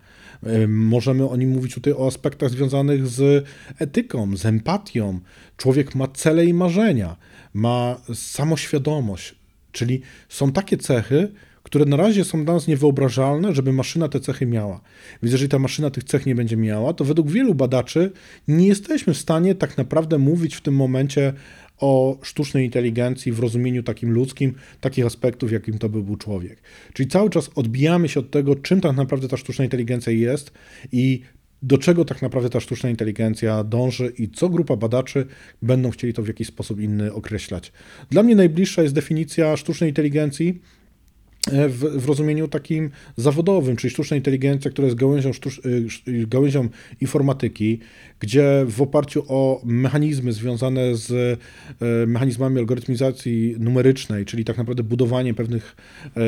Możemy 0.67 1.29
o 1.29 1.35
nim 1.35 1.49
mówić 1.49 1.73
tutaj 1.73 1.93
o 1.93 2.07
aspektach 2.07 2.49
związanych 2.49 3.07
z 3.07 3.45
etyką, 3.79 4.37
z 4.37 4.45
empatią. 4.45 5.19
Człowiek 5.57 5.95
ma 5.95 6.07
cele 6.07 6.45
i 6.45 6.53
marzenia, 6.53 7.15
ma 7.53 8.01
samoświadomość, 8.13 9.35
czyli 9.71 10.01
są 10.29 10.51
takie 10.51 10.77
cechy, 10.77 11.31
które 11.67 11.85
na 11.85 11.97
razie 11.97 12.23
są 12.23 12.45
dla 12.45 12.53
nas 12.53 12.67
niewyobrażalne, 12.67 13.53
żeby 13.53 13.73
maszyna 13.73 14.09
te 14.09 14.19
cechy 14.19 14.45
miała. 14.45 14.81
Więc 15.23 15.31
jeżeli 15.31 15.49
ta 15.49 15.59
maszyna 15.59 15.89
tych 15.89 16.03
cech 16.03 16.25
nie 16.25 16.35
będzie 16.35 16.57
miała, 16.57 16.93
to 16.93 17.05
według 17.05 17.31
wielu 17.31 17.55
badaczy 17.55 18.11
nie 18.47 18.67
jesteśmy 18.67 19.13
w 19.13 19.17
stanie 19.17 19.55
tak 19.55 19.77
naprawdę 19.77 20.17
mówić 20.17 20.55
w 20.55 20.61
tym 20.61 20.75
momencie 20.75 21.33
o 21.77 22.17
sztucznej 22.21 22.65
inteligencji 22.65 23.31
w 23.31 23.39
rozumieniu 23.39 23.83
takim 23.83 24.11
ludzkim, 24.11 24.53
takich 24.81 25.05
aspektów, 25.05 25.51
jakim 25.51 25.77
to 25.77 25.89
by 25.89 26.03
był 26.03 26.15
człowiek. 26.15 26.61
Czyli 26.93 27.09
cały 27.09 27.29
czas 27.29 27.49
odbijamy 27.55 28.09
się 28.09 28.19
od 28.19 28.31
tego, 28.31 28.55
czym 28.55 28.81
tak 28.81 28.95
naprawdę 28.95 29.27
ta 29.27 29.37
sztuczna 29.37 29.65
inteligencja 29.65 30.13
jest 30.13 30.51
i 30.91 31.21
do 31.61 31.77
czego 31.77 32.05
tak 32.05 32.21
naprawdę 32.21 32.49
ta 32.49 32.59
sztuczna 32.59 32.89
inteligencja 32.89 33.63
dąży 33.63 34.13
i 34.17 34.29
co 34.29 34.49
grupa 34.49 34.75
badaczy 34.75 35.25
będą 35.61 35.89
chcieli 35.89 36.13
to 36.13 36.23
w 36.23 36.27
jakiś 36.27 36.47
sposób 36.47 36.79
inny 36.79 37.13
określać. 37.13 37.71
Dla 38.09 38.23
mnie 38.23 38.35
najbliższa 38.35 38.83
jest 38.83 38.95
definicja 38.95 39.57
sztucznej 39.57 39.89
inteligencji 39.89 40.61
w, 41.51 42.01
w, 42.01 42.05
rozumieniu 42.05 42.47
takim 42.47 42.89
zawodowym, 43.15 43.75
czyli 43.75 43.91
sztuczna 43.91 44.17
inteligencja, 44.17 44.71
która 44.71 44.85
jest 44.85 44.97
gałęzią, 44.97 45.33
sztucz, 45.33 45.59
e, 45.59 45.61
gałęzią 46.07 46.69
informatyki, 47.01 47.79
gdzie 48.19 48.65
w 48.67 48.81
oparciu 48.81 49.23
o 49.27 49.61
mechanizmy 49.65 50.33
związane 50.33 50.95
z 50.95 51.11
e, 51.81 52.07
mechanizmami 52.07 52.59
algorytmizacji 52.59 53.55
numerycznej, 53.59 54.25
czyli 54.25 54.45
tak 54.45 54.57
naprawdę 54.57 54.83
budowanie 54.83 55.33
pewnych, 55.33 55.75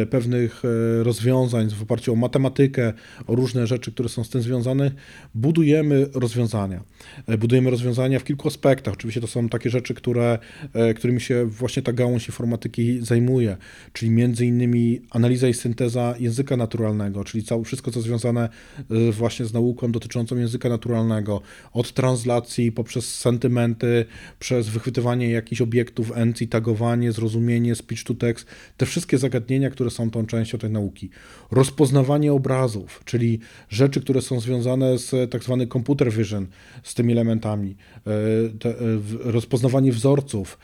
pewnych 0.09 0.63
rozwiązań 1.01 1.69
w 1.69 1.81
oparciu 1.81 2.13
o 2.13 2.15
matematykę, 2.15 2.93
o 3.27 3.35
różne 3.35 3.67
rzeczy, 3.67 3.91
które 3.91 4.09
są 4.09 4.23
z 4.23 4.29
tym 4.29 4.41
związane, 4.41 4.91
budujemy 5.35 6.07
rozwiązania. 6.13 6.83
Budujemy 7.39 7.69
rozwiązania 7.69 8.19
w 8.19 8.23
kilku 8.23 8.47
aspektach. 8.47 8.93
Oczywiście 8.93 9.21
to 9.21 9.27
są 9.27 9.49
takie 9.49 9.69
rzeczy, 9.69 9.93
które, 9.93 10.39
którymi 10.95 11.21
się 11.21 11.45
właśnie 11.45 11.83
ta 11.83 11.93
gałąź 11.93 12.27
informatyki 12.27 12.99
zajmuje, 13.01 13.57
czyli 13.93 14.11
między 14.11 14.45
innymi 14.45 15.01
analiza 15.11 15.47
i 15.47 15.53
synteza 15.53 16.15
języka 16.19 16.57
naturalnego, 16.57 17.23
czyli 17.23 17.43
całe 17.43 17.63
wszystko, 17.63 17.91
co 17.91 18.01
związane 18.01 18.49
y, 18.91 19.11
właśnie 19.11 19.45
z 19.45 19.53
nauką 19.53 19.91
dotyczącą 19.91 20.37
języka 20.37 20.69
naturalnego, 20.69 21.41
od 21.73 21.93
translacji 21.93 22.71
poprzez 22.71 23.15
sentymenty, 23.15 24.05
przez 24.39 24.69
wychwytywanie 24.69 25.29
jakichś 25.29 25.61
obiektów, 25.61 26.11
encji, 26.15 26.47
tagowanie, 26.47 27.11
zrozumienie, 27.11 27.75
speech 27.75 28.03
to 28.03 28.13
text, 28.13 28.47
te 28.77 28.85
wszystkie 28.85 29.17
zagadnienia, 29.17 29.69
które 29.69 29.89
są 29.89 30.11
tą 30.11 30.25
częścią 30.25 30.57
tej 30.57 30.69
nauki. 30.69 31.09
Rozpoznawanie 31.51 32.33
obrazów, 32.33 33.01
czyli 33.05 33.39
rzeczy, 33.69 34.01
które 34.01 34.21
są 34.21 34.39
związane 34.39 34.97
z 34.97 35.31
tak 35.31 35.43
zwany 35.43 35.67
computer 35.67 36.11
vision, 36.11 36.47
z 36.83 36.93
tymi 36.93 37.13
elementami, 37.13 37.75
y, 38.07 38.11
y, 38.69 39.31
rozpoznawanie 39.31 39.91
wzorców, 39.91 40.57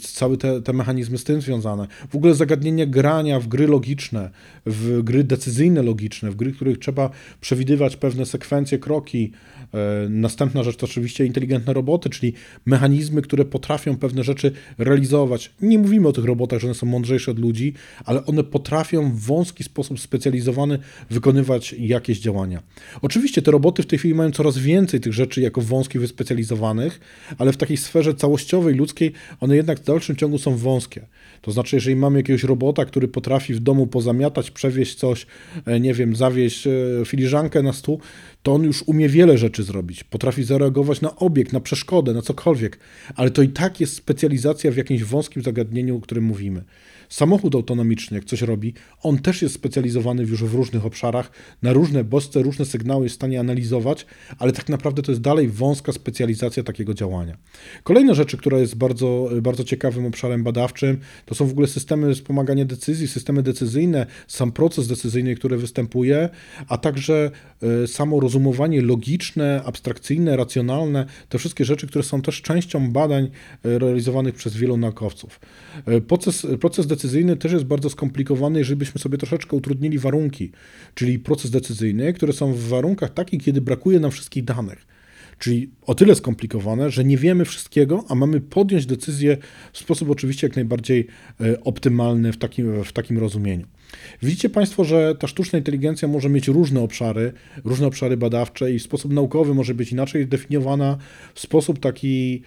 całe 0.00 0.36
te, 0.36 0.62
te 0.62 0.72
mechanizmy 0.72 1.18
z 1.18 1.24
tym 1.24 1.40
związane. 1.40 1.86
W 2.10 2.16
ogóle 2.16 2.34
zagadnienie 2.34 2.86
grania 2.86 3.40
w 3.40 3.48
gry 3.48 3.66
logiczne, 3.66 3.87
logiczne, 3.88 4.30
w 4.66 5.02
gry 5.02 5.24
decyzyjne 5.24 5.82
logiczne, 5.82 6.30
w 6.30 6.36
gry, 6.36 6.52
w 6.52 6.56
których 6.56 6.78
trzeba 6.78 7.10
przewidywać 7.40 7.96
pewne 7.96 8.26
sekwencje, 8.26 8.78
kroki. 8.78 9.32
E, 9.74 10.08
następna 10.08 10.62
rzecz 10.62 10.76
to 10.76 10.86
oczywiście 10.86 11.26
inteligentne 11.26 11.72
roboty, 11.72 12.10
czyli 12.10 12.32
mechanizmy, 12.66 13.22
które 13.22 13.44
potrafią 13.44 13.96
pewne 13.96 14.24
rzeczy 14.24 14.52
realizować. 14.78 15.50
Nie 15.62 15.78
mówimy 15.78 16.08
o 16.08 16.12
tych 16.12 16.24
robotach, 16.24 16.60
że 16.60 16.66
one 16.66 16.74
są 16.74 16.86
mądrzejsze 16.86 17.30
od 17.30 17.38
ludzi, 17.38 17.74
ale 18.04 18.26
one 18.26 18.44
potrafią 18.44 19.10
w 19.10 19.20
wąski 19.20 19.64
sposób 19.64 20.00
specjalizowany 20.00 20.78
wykonywać 21.10 21.72
jakieś 21.78 22.20
działania. 22.20 22.62
Oczywiście 23.02 23.42
te 23.42 23.50
roboty 23.50 23.82
w 23.82 23.86
tej 23.86 23.98
chwili 23.98 24.14
mają 24.14 24.30
coraz 24.30 24.58
więcej 24.58 25.00
tych 25.00 25.12
rzeczy 25.12 25.40
jako 25.40 25.60
wąskich, 25.60 26.00
wyspecjalizowanych, 26.00 27.00
ale 27.38 27.52
w 27.52 27.56
takiej 27.56 27.76
sferze 27.76 28.14
całościowej, 28.14 28.74
ludzkiej, 28.74 29.12
one 29.40 29.56
jednak 29.56 29.80
w 29.80 29.84
dalszym 29.84 30.16
ciągu 30.16 30.38
są 30.38 30.56
wąskie. 30.56 31.06
To 31.42 31.52
znaczy, 31.52 31.76
jeżeli 31.76 31.96
mamy 31.96 32.18
jakiegoś 32.18 32.44
robota, 32.44 32.84
który 32.84 33.08
potrafi 33.08 33.54
w 33.54 33.60
domu 33.60 33.77
pozamiatać, 33.86 34.50
przewieźć 34.50 34.94
coś, 34.94 35.26
e, 35.66 35.80
nie 35.80 35.94
wiem, 35.94 36.16
zawieźć 36.16 36.66
e, 36.66 36.70
filiżankę 37.06 37.62
na 37.62 37.72
stół, 37.72 38.00
to 38.42 38.52
on 38.54 38.64
już 38.64 38.82
umie 38.86 39.08
wiele 39.08 39.38
rzeczy 39.38 39.62
zrobić. 39.62 40.04
Potrafi 40.04 40.44
zareagować 40.44 41.00
na 41.00 41.16
obiekt, 41.16 41.52
na 41.52 41.60
przeszkodę, 41.60 42.14
na 42.14 42.22
cokolwiek, 42.22 42.78
ale 43.14 43.30
to 43.30 43.42
i 43.42 43.48
tak 43.48 43.80
jest 43.80 43.94
specjalizacja 43.94 44.70
w 44.70 44.76
jakimś 44.76 45.04
wąskim 45.04 45.42
zagadnieniu, 45.42 45.96
o 45.96 46.00
którym 46.00 46.24
mówimy. 46.24 46.64
Samochód 47.08 47.54
autonomiczny, 47.54 48.16
jak 48.16 48.24
coś 48.24 48.42
robi, 48.42 48.74
on 49.02 49.18
też 49.18 49.42
jest 49.42 49.54
specjalizowany 49.54 50.22
już 50.22 50.44
w 50.44 50.54
różnych 50.54 50.86
obszarach, 50.86 51.30
na 51.62 51.72
różne 51.72 52.04
bodźce, 52.04 52.42
różne 52.42 52.64
sygnały 52.64 53.04
jest 53.04 53.14
w 53.14 53.16
stanie 53.16 53.40
analizować, 53.40 54.06
ale 54.38 54.52
tak 54.52 54.68
naprawdę 54.68 55.02
to 55.02 55.12
jest 55.12 55.22
dalej 55.22 55.48
wąska 55.48 55.92
specjalizacja 55.92 56.62
takiego 56.62 56.94
działania. 56.94 57.36
Kolejna 57.82 58.14
rzecz, 58.14 58.36
która 58.36 58.58
jest 58.58 58.74
bardzo, 58.74 59.30
bardzo 59.42 59.64
ciekawym 59.64 60.06
obszarem 60.06 60.42
badawczym, 60.42 60.98
to 61.26 61.34
są 61.34 61.46
w 61.46 61.50
ogóle 61.50 61.66
systemy 61.66 62.14
wspomagania 62.14 62.64
decyzji, 62.64 63.08
systemy 63.08 63.42
decyzyjne, 63.42 64.06
sam 64.26 64.52
proces 64.52 64.88
decyzyjny, 64.88 65.34
który 65.34 65.56
występuje, 65.56 66.28
a 66.68 66.78
także 66.78 67.30
e, 67.82 67.86
samo 67.86 68.20
rozumowanie 68.20 68.82
logiczne, 68.82 69.62
abstrakcyjne, 69.64 70.36
racjonalne, 70.36 71.06
te 71.28 71.38
wszystkie 71.38 71.64
rzeczy, 71.64 71.86
które 71.86 72.04
są 72.04 72.22
też 72.22 72.42
częścią 72.42 72.92
badań 72.92 73.24
e, 73.24 73.78
realizowanych 73.78 74.34
przez 74.34 74.56
wielu 74.56 74.76
naukowców. 74.76 75.40
E, 75.86 76.00
proces, 76.00 76.46
proces 76.60 76.86
decyzyjny 76.86 76.97
decyzyjny 76.98 77.36
też 77.36 77.52
jest 77.52 77.64
bardzo 77.64 77.90
skomplikowany, 77.90 78.58
jeżeli 78.58 78.76
byśmy 78.76 79.00
sobie 79.00 79.18
troszeczkę 79.18 79.56
utrudnili 79.56 79.98
warunki, 79.98 80.50
czyli 80.94 81.18
proces 81.18 81.50
decyzyjny, 81.50 82.12
które 82.12 82.32
są 82.32 82.52
w 82.52 82.68
warunkach 82.68 83.14
takich, 83.14 83.42
kiedy 83.42 83.60
brakuje 83.60 84.00
nam 84.00 84.10
wszystkich 84.10 84.44
danych. 84.44 84.86
Czyli 85.38 85.70
o 85.86 85.94
tyle 85.94 86.14
skomplikowane, 86.14 86.90
że 86.90 87.04
nie 87.04 87.16
wiemy 87.16 87.44
wszystkiego, 87.44 88.04
a 88.08 88.14
mamy 88.14 88.40
podjąć 88.40 88.86
decyzję 88.86 89.36
w 89.72 89.78
sposób 89.78 90.10
oczywiście 90.10 90.46
jak 90.46 90.56
najbardziej 90.56 91.06
e, 91.40 91.60
optymalny 91.60 92.32
w 92.32 92.36
takim, 92.36 92.84
w 92.84 92.92
takim 92.92 93.18
rozumieniu. 93.18 93.66
Widzicie 94.22 94.50
Państwo, 94.50 94.84
że 94.84 95.14
ta 95.14 95.26
sztuczna 95.26 95.58
inteligencja 95.58 96.08
może 96.08 96.28
mieć 96.28 96.48
różne 96.48 96.80
obszary, 96.80 97.32
różne 97.64 97.86
obszary 97.86 98.16
badawcze 98.16 98.72
i 98.72 98.78
w 98.78 98.82
sposób 98.82 99.12
naukowy 99.12 99.54
może 99.54 99.74
być 99.74 99.92
inaczej 99.92 100.24
zdefiniowana, 100.24 100.98
w 101.34 101.40
sposób 101.40 101.78
taki 101.78 102.42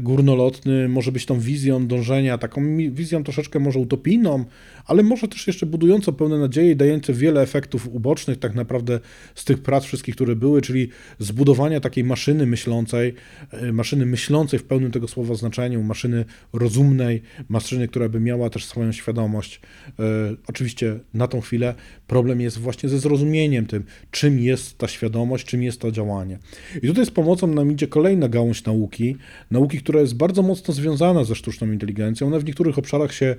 górnolotny, 0.00 0.88
może 0.88 1.12
być 1.12 1.26
tą 1.26 1.40
wizją 1.40 1.86
dążenia, 1.86 2.38
taką 2.38 2.76
wizją 2.76 3.24
troszeczkę 3.24 3.58
może 3.58 3.78
utopijną, 3.78 4.44
ale 4.86 5.02
może 5.02 5.28
też 5.28 5.46
jeszcze 5.46 5.66
budującą 5.66 6.12
pełne 6.12 6.38
nadzieje 6.38 6.70
i 6.70 6.76
dające 6.76 7.12
wiele 7.12 7.42
efektów 7.42 7.88
ubocznych 7.92 8.38
tak 8.38 8.54
naprawdę 8.54 9.00
z 9.34 9.44
tych 9.44 9.58
prac 9.58 9.84
wszystkich, 9.84 10.14
które 10.14 10.36
były, 10.36 10.62
czyli 10.62 10.88
zbudowania 11.18 11.80
takiej 11.80 12.04
maszyny 12.04 12.46
myślącej, 12.46 13.14
e, 13.50 13.72
maszyny 13.72 14.06
myślącej 14.06 14.58
w 14.58 14.64
pełnym 14.64 14.90
tego 14.90 15.08
słowa 15.08 15.34
znaczeniu, 15.34 15.82
maszyny 15.82 16.24
rozumnej, 16.52 17.22
maszyny, 17.48 17.88
która 17.88 18.08
by 18.08 18.20
miała 18.20 18.50
też 18.50 18.64
swoją 18.64 18.92
świadomość. 18.92 19.60
E, 19.98 20.02
oczywiście 20.46 20.98
na 21.14 21.28
tą 21.28 21.40
chwilę 21.40 21.74
problem 22.06 22.40
jest 22.40 22.58
właśnie 22.58 22.88
ze 22.88 22.98
zrozumieniem 22.98 23.66
tym, 23.66 23.84
czym 24.10 24.38
jest 24.38 24.78
ta 24.78 24.88
świadomość, 24.88 25.46
czym 25.46 25.62
jest 25.62 25.80
to 25.80 25.92
działanie. 25.92 26.38
I 26.82 26.86
tutaj 26.86 27.06
z 27.06 27.10
pomocą 27.10 27.46
nam 27.46 27.72
idzie 27.72 27.86
kolejna 27.86 28.28
gałąź 28.28 28.64
nauki, 28.64 29.16
nauki, 29.56 29.78
która 29.78 30.00
jest 30.00 30.16
bardzo 30.16 30.42
mocno 30.42 30.74
związana 30.74 31.24
ze 31.24 31.34
sztuczną 31.34 31.72
inteligencją. 31.72 32.26
Ona 32.26 32.38
w 32.38 32.44
niektórych 32.44 32.78
obszarach 32.78 33.12
się 33.12 33.36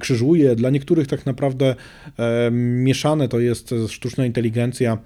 krzyżuje, 0.00 0.56
dla 0.56 0.70
niektórych 0.70 1.06
tak 1.06 1.26
naprawdę 1.26 1.74
e, 2.18 2.50
mieszane 2.50 3.28
to 3.28 3.40
jest 3.40 3.74
sztuczna 3.88 4.26
inteligencja 4.26 4.98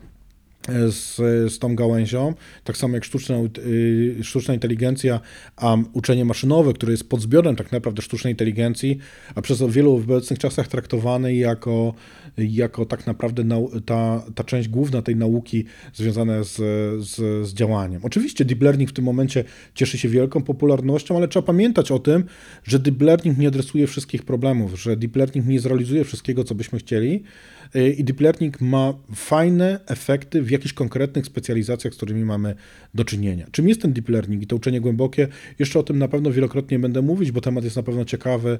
z, 0.89 1.17
z 1.53 1.59
tą 1.59 1.77
gałęzią, 1.77 2.35
tak 2.65 2.77
samo 2.77 2.95
jak 2.95 3.05
sztuczna, 3.05 3.37
y, 3.59 4.17
sztuczna 4.23 4.55
inteligencja, 4.55 5.21
a 5.57 5.77
uczenie 5.93 6.25
maszynowe, 6.25 6.73
które 6.73 6.93
jest 6.93 7.09
podzbiorem 7.09 7.57
tak 7.57 7.73
naprawdę 7.73 8.03
sztucznej 8.03 8.33
inteligencji, 8.33 8.99
a 9.35 9.43
przez 9.43 9.63
wielu 9.63 9.99
w 9.99 10.11
obecnych 10.11 10.39
czasach 10.39 10.69
traktowany 10.69 11.35
jako, 11.35 11.95
jako 12.39 12.87
tak 12.87 13.07
naprawdę 13.07 13.45
nau, 13.45 13.81
ta, 13.81 14.25
ta 14.35 14.45
część 14.45 14.69
główna 14.69 15.03
tej 15.03 15.17
nauki 15.17 15.65
związana 15.95 16.43
z, 16.43 16.57
z, 17.07 17.47
z 17.49 17.55
działaniem. 17.55 18.01
Oczywiście 18.05 18.45
deep 18.45 18.63
learning 18.63 18.91
w 18.91 18.93
tym 18.93 19.05
momencie 19.05 19.45
cieszy 19.75 19.99
się 19.99 20.09
wielką 20.09 20.43
popularnością, 20.43 21.17
ale 21.17 21.29
trzeba 21.29 21.47
pamiętać 21.47 21.91
o 21.91 21.99
tym, 21.99 22.25
że 22.65 22.79
deep 22.79 23.03
learning 23.03 23.39
nie 23.39 23.49
adresuje 23.49 23.87
wszystkich 23.87 24.23
problemów, 24.23 24.81
że 24.81 24.97
deep 24.97 25.17
learning 25.17 25.47
nie 25.47 25.61
zrealizuje 25.61 26.05
wszystkiego, 26.05 26.45
co 26.45 26.55
byśmy 26.55 26.79
chcieli 26.79 27.23
i 27.97 28.05
deep 28.05 28.21
learning 28.21 28.61
ma 28.61 28.95
fajne 29.15 29.81
efekty 29.87 30.43
w 30.43 30.51
jakichś 30.51 30.75
konkretnych 30.75 31.27
specjalizacjach, 31.27 31.95
z 31.95 31.97
którymi 31.97 32.25
mamy 32.25 32.55
do 32.95 33.05
czynienia. 33.05 33.47
Czym 33.51 33.69
jest 33.69 33.83
ten 33.83 33.93
deep 33.93 34.09
learning 34.09 34.43
i 34.43 34.47
to 34.47 34.57
uczenie 34.57 34.81
głębokie? 34.81 35.29
Jeszcze 35.59 35.79
o 35.79 35.83
tym 35.83 35.99
na 35.99 36.09
pewno 36.09 36.31
wielokrotnie 36.31 36.79
będę 36.79 37.03
mówić, 37.03 37.33
bo 37.33 37.41
temat 37.41 37.65
jest 37.65 37.77
na 37.77 37.83
pewno 37.83 38.05
ciekawy 38.05 38.59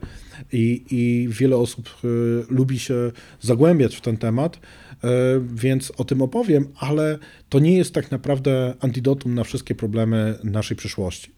i, 0.53 0.85
i 0.91 1.29
wiele 1.29 1.57
osób 1.57 1.89
y, 2.05 2.09
lubi 2.51 2.79
się 2.79 2.95
zagłębiać 3.41 3.97
w 3.97 4.01
ten 4.01 4.17
temat, 4.17 4.57
y, 4.57 5.09
więc 5.55 5.93
o 5.97 6.05
tym 6.05 6.23
opowiem, 6.23 6.69
ale 6.79 7.19
to 7.49 7.59
nie 7.59 7.77
jest 7.77 7.95
tak 7.95 8.11
naprawdę 8.11 8.75
antidotum 8.81 9.35
na 9.35 9.45
wszystkie 9.45 9.75
problemy 9.75 10.39
naszej 10.45 10.77
przyszłości. 10.77 11.31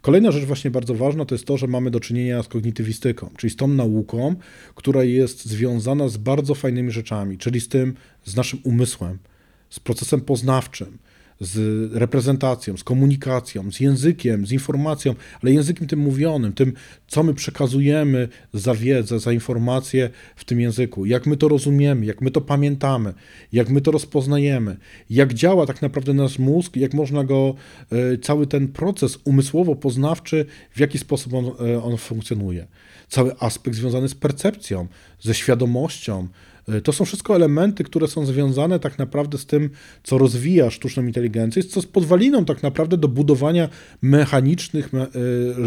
Kolejna 0.00 0.30
rzecz 0.30 0.44
właśnie 0.44 0.70
bardzo 0.70 0.94
ważna 0.94 1.24
to 1.24 1.34
jest 1.34 1.44
to, 1.44 1.56
że 1.56 1.66
mamy 1.66 1.90
do 1.90 2.00
czynienia 2.00 2.42
z 2.42 2.48
kognitywistyką, 2.48 3.30
czyli 3.36 3.50
z 3.50 3.56
tą 3.56 3.68
nauką, 3.68 4.34
która 4.74 5.04
jest 5.04 5.46
związana 5.46 6.08
z 6.08 6.16
bardzo 6.16 6.54
fajnymi 6.54 6.90
rzeczami, 6.90 7.38
czyli 7.38 7.60
z 7.60 7.68
tym, 7.68 7.94
z 8.24 8.36
naszym 8.36 8.60
umysłem, 8.64 9.18
z 9.70 9.80
procesem 9.80 10.20
poznawczym, 10.20 10.98
z 11.40 11.92
reprezentacją, 11.92 12.76
z 12.76 12.84
komunikacją, 12.84 13.72
z 13.72 13.80
językiem, 13.80 14.46
z 14.46 14.52
informacją, 14.52 15.14
ale 15.42 15.52
językiem 15.52 15.86
tym 15.86 15.98
mówionym, 15.98 16.52
tym, 16.52 16.72
co 17.08 17.22
my 17.22 17.34
przekazujemy 17.34 18.28
za 18.52 18.74
wiedzę, 18.74 19.20
za 19.20 19.32
informacje 19.32 20.10
w 20.36 20.44
tym 20.44 20.60
języku, 20.60 21.06
jak 21.06 21.26
my 21.26 21.36
to 21.36 21.48
rozumiemy, 21.48 22.06
jak 22.06 22.20
my 22.20 22.30
to 22.30 22.40
pamiętamy, 22.40 23.14
jak 23.52 23.70
my 23.70 23.80
to 23.80 23.90
rozpoznajemy, 23.90 24.76
jak 25.10 25.34
działa 25.34 25.66
tak 25.66 25.82
naprawdę 25.82 26.14
nasz 26.14 26.38
mózg, 26.38 26.76
jak 26.76 26.94
można 26.94 27.24
go, 27.24 27.54
e, 27.92 28.18
cały 28.18 28.46
ten 28.46 28.68
proces 28.68 29.18
umysłowo-poznawczy, 29.24 30.44
w 30.70 30.80
jaki 30.80 30.98
sposób 30.98 31.34
on, 31.34 31.44
e, 31.46 31.82
on 31.82 31.96
funkcjonuje. 31.96 32.66
Cały 33.08 33.38
aspekt 33.40 33.76
związany 33.76 34.08
z 34.08 34.14
percepcją, 34.14 34.86
ze 35.20 35.34
świadomością, 35.34 36.28
to 36.84 36.92
są 36.92 37.04
wszystko 37.04 37.36
elementy, 37.36 37.84
które 37.84 38.08
są 38.08 38.26
związane 38.26 38.80
tak 38.80 38.98
naprawdę 38.98 39.38
z 39.38 39.46
tym, 39.46 39.70
co 40.02 40.18
rozwija 40.18 40.70
sztuczną 40.70 41.06
inteligencję, 41.06 41.64
co 41.64 41.80
jest 41.80 41.92
podwaliną 41.92 42.44
tak 42.44 42.62
naprawdę 42.62 42.96
do 42.96 43.08
budowania 43.08 43.68
mechanicznych 44.02 44.90
e, 44.94 45.08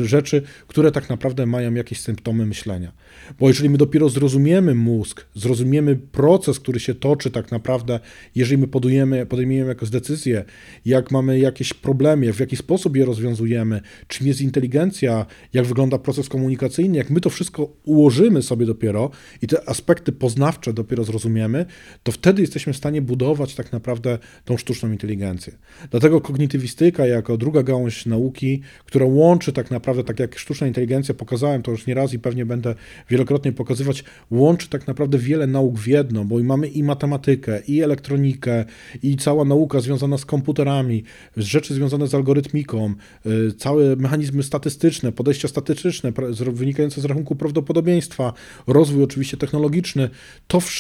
rzeczy, 0.06 0.42
które 0.68 0.92
tak 0.92 1.10
naprawdę 1.10 1.46
mają 1.46 1.74
jakieś 1.74 2.02
symptomy 2.02 2.46
myślenia. 2.46 2.92
Bo 3.40 3.48
jeżeli 3.48 3.70
my 3.70 3.78
dopiero 3.78 4.10
zrozumiemy 4.10 4.76
mózg, 4.76 5.26
zrozumiemy 5.36 5.96
proces, 5.96 6.60
który 6.60 6.80
się 6.80 6.96
toczy 6.96 7.32
tak 7.32 7.52
naprawdę, 7.52 8.00
jeżeli 8.36 8.62
my 8.62 8.68
podujemy, 8.68 9.26
podejmiemy 9.26 9.70
jakąś 9.70 9.90
decyzję, 9.90 10.46
jak 10.86 11.12
mamy 11.12 11.40
jakieś 11.40 11.74
problemy, 11.74 12.34
w 12.34 12.40
jaki 12.40 12.56
sposób 12.56 12.98
je 12.98 13.06
rozwiązujemy, 13.06 13.82
czym 14.08 14.28
jest 14.28 14.42
inteligencja, 14.42 15.26
jak 15.54 15.66
wygląda 15.66 15.98
proces 15.98 16.30
komunikacyjny, 16.30 16.98
jak 16.98 17.10
my 17.10 17.22
to 17.22 17.30
wszystko 17.30 17.74
ułożymy 17.84 18.42
sobie 18.42 18.66
dopiero 18.66 19.10
i 19.42 19.48
te 19.48 19.70
aspekty 19.70 20.12
poznawcze 20.12 20.74
dopiero 20.74 20.91
zrozumiemy, 21.04 21.66
to 22.04 22.12
wtedy 22.12 22.42
jesteśmy 22.42 22.74
w 22.74 22.78
stanie 22.78 23.02
budować 23.02 23.56
tak 23.56 23.72
naprawdę 23.72 24.20
tą 24.46 24.58
sztuczną 24.58 24.92
inteligencję. 24.92 25.54
Dlatego 25.92 26.22
kognitywistyka 26.22 27.08
jako 27.08 27.38
druga 27.38 27.64
gałąź 27.64 28.06
nauki, 28.06 28.62
która 28.86 29.06
łączy 29.06 29.54
tak 29.54 29.72
naprawdę, 29.72 30.04
tak 30.04 30.20
jak 30.20 30.40
sztuczna 30.40 30.68
inteligencja, 30.68 31.14
pokazałem 31.14 31.62
to 31.62 31.72
już 31.72 31.88
nieraz 31.88 32.14
i 32.14 32.20
pewnie 32.20 32.46
będę 32.46 32.76
wielokrotnie 33.10 33.52
pokazywać, 33.52 34.04
łączy 34.32 34.70
tak 34.70 34.88
naprawdę 34.88 35.18
wiele 35.18 35.48
nauk 35.48 35.80
w 35.80 35.88
jedno, 35.88 36.26
bo 36.26 36.44
mamy 36.44 36.68
i 36.68 36.84
matematykę, 36.84 37.62
i 37.68 37.82
elektronikę, 37.82 38.66
i 39.04 39.18
cała 39.18 39.46
nauka 39.46 39.80
związana 39.80 40.18
z 40.18 40.26
komputerami, 40.26 41.04
rzeczy 41.38 41.74
związane 41.74 42.08
z 42.08 42.16
algorytmiką, 42.16 42.94
y, 43.26 43.54
całe 43.54 43.96
mechanizmy 43.96 44.44
statystyczne, 44.44 45.12
podejścia 45.12 45.48
statystyczne 45.48 46.12
wynikające 46.52 47.02
z 47.02 47.06
rachunku 47.06 47.36
prawdopodobieństwa, 47.36 48.34
rozwój 48.68 49.04
oczywiście 49.04 49.38
technologiczny, 49.38 50.10
to 50.48 50.60
wszystko 50.60 50.71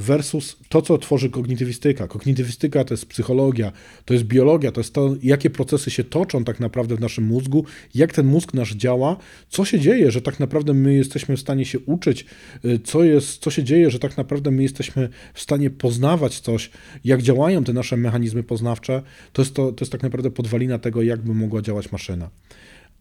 versus 0.00 0.56
to, 0.68 0.82
co 0.82 0.98
tworzy 0.98 1.30
kognitywistyka. 1.30 2.08
Kognitywistyka 2.08 2.84
to 2.84 2.94
jest 2.94 3.06
psychologia, 3.06 3.72
to 4.04 4.14
jest 4.14 4.26
biologia, 4.26 4.72
to 4.72 4.80
jest 4.80 4.94
to, 4.94 5.14
jakie 5.22 5.50
procesy 5.50 5.90
się 5.90 6.04
toczą 6.04 6.44
tak 6.44 6.60
naprawdę 6.60 6.96
w 6.96 7.00
naszym 7.00 7.24
mózgu, 7.24 7.64
jak 7.94 8.12
ten 8.12 8.26
mózg 8.26 8.54
nasz 8.54 8.74
działa, 8.74 9.16
co 9.48 9.64
się 9.64 9.80
dzieje, 9.80 10.10
że 10.10 10.22
tak 10.22 10.40
naprawdę 10.40 10.74
my 10.74 10.94
jesteśmy 10.94 11.36
w 11.36 11.40
stanie 11.40 11.64
się 11.64 11.78
uczyć, 11.78 12.26
y, 12.64 12.78
co, 12.84 13.04
jest, 13.04 13.42
co 13.42 13.50
się 13.50 13.64
dzieje, 13.64 13.90
że 13.90 13.98
tak 13.98 14.16
naprawdę 14.16 14.50
my 14.50 14.62
jesteśmy 14.62 15.08
w 15.34 15.40
stanie 15.40 15.70
poznawać 15.70 16.40
coś, 16.40 16.70
jak 17.04 17.22
działają 17.22 17.64
te 17.64 17.72
nasze 17.72 17.96
mechanizmy 17.96 18.42
poznawcze, 18.42 19.02
to 19.32 19.42
jest, 19.42 19.54
to, 19.54 19.72
to 19.72 19.84
jest 19.84 19.92
tak 19.92 20.02
naprawdę 20.02 20.30
podwalina 20.30 20.78
tego, 20.78 21.02
jak 21.02 21.20
by 21.20 21.34
mogła 21.34 21.62
działać 21.62 21.92
maszyna. 21.92 22.30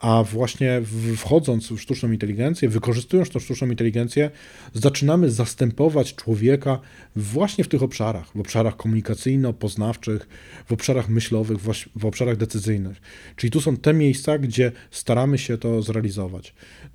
A 0.01 0.23
właśnie 0.23 0.81
wchodząc 1.17 1.71
w 1.71 1.81
sztuczną 1.81 2.11
inteligencję, 2.11 2.69
wykorzystując 2.69 3.29
tą 3.29 3.39
sztuczną 3.39 3.67
inteligencję, 3.67 4.31
zaczynamy 4.73 5.31
zastępować 5.31 6.15
człowieka 6.15 6.79
właśnie 7.15 7.63
w 7.63 7.67
tych 7.67 7.83
obszarach, 7.83 8.31
w 8.35 8.39
obszarach 8.39 8.75
komunikacyjno-poznawczych, 8.75 10.19
w 10.65 10.71
obszarach 10.71 11.09
myślowych, 11.09 11.57
w 11.95 12.05
obszarach 12.05 12.37
decyzyjnych. 12.37 13.01
Czyli 13.35 13.51
tu 13.51 13.61
są 13.61 13.77
te 13.77 13.93
miejsca, 13.93 14.37
gdzie 14.37 14.71
staramy 14.91 15.37
się 15.37 15.57
to 15.57 15.81
zrealizować. 15.81 16.53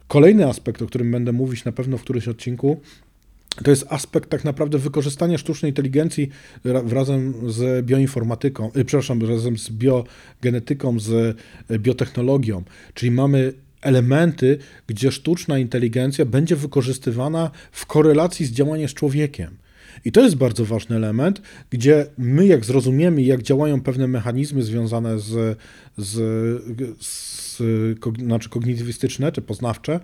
Kolejny 0.08 0.49
aspekt, 0.49 0.82
o 0.82 0.87
którym 0.87 1.11
będę 1.11 1.32
mówić 1.32 1.64
na 1.64 1.73
pewno 1.73 1.99
w 1.99 2.02
którymś 2.02 2.28
odcinku, 2.28 2.80
to 3.62 3.70
jest 3.70 3.87
aspekt 3.88 4.30
tak 4.30 4.44
naprawdę 4.44 4.78
wykorzystania 4.78 5.38
sztucznej 5.38 5.70
inteligencji 5.70 6.28
razem 6.64 7.34
z 7.52 7.87
bioinformatyką, 7.87 8.70
y, 8.76 8.84
przepraszam, 8.84 9.23
razem 9.23 9.58
z 9.58 9.70
biogenetyką, 9.70 11.00
z 11.00 11.37
y, 11.70 11.78
biotechnologią. 11.78 12.62
Czyli 12.94 13.11
mamy 13.11 13.52
elementy, 13.82 14.58
gdzie 14.87 15.12
sztuczna 15.12 15.58
inteligencja 15.58 16.25
będzie 16.25 16.56
wykorzystywana 16.56 17.50
w 17.73 17.87
korelacji 17.87 18.46
z 18.46 18.50
działaniem 18.50 18.88
z 18.88 18.94
człowiekiem. 18.94 19.56
I 20.04 20.12
to 20.12 20.20
jest 20.20 20.37
bardzo 20.37 20.64
ważny 20.64 20.96
element, 20.96 21.42
gdzie 21.70 22.06
my, 22.18 22.46
jak 22.46 22.64
zrozumiemy, 22.64 23.23
jak 23.23 23.42
działają 23.42 23.80
pewne 23.80 24.08
mechanizmy 24.08 24.62
związane 24.62 25.18
z, 25.18 25.58
z, 25.99 26.12
z 27.00 27.33
znaczy 28.18 28.49
kognitywistyczne 28.49 29.32
czy 29.32 29.43
poznawcze, 29.43 30.00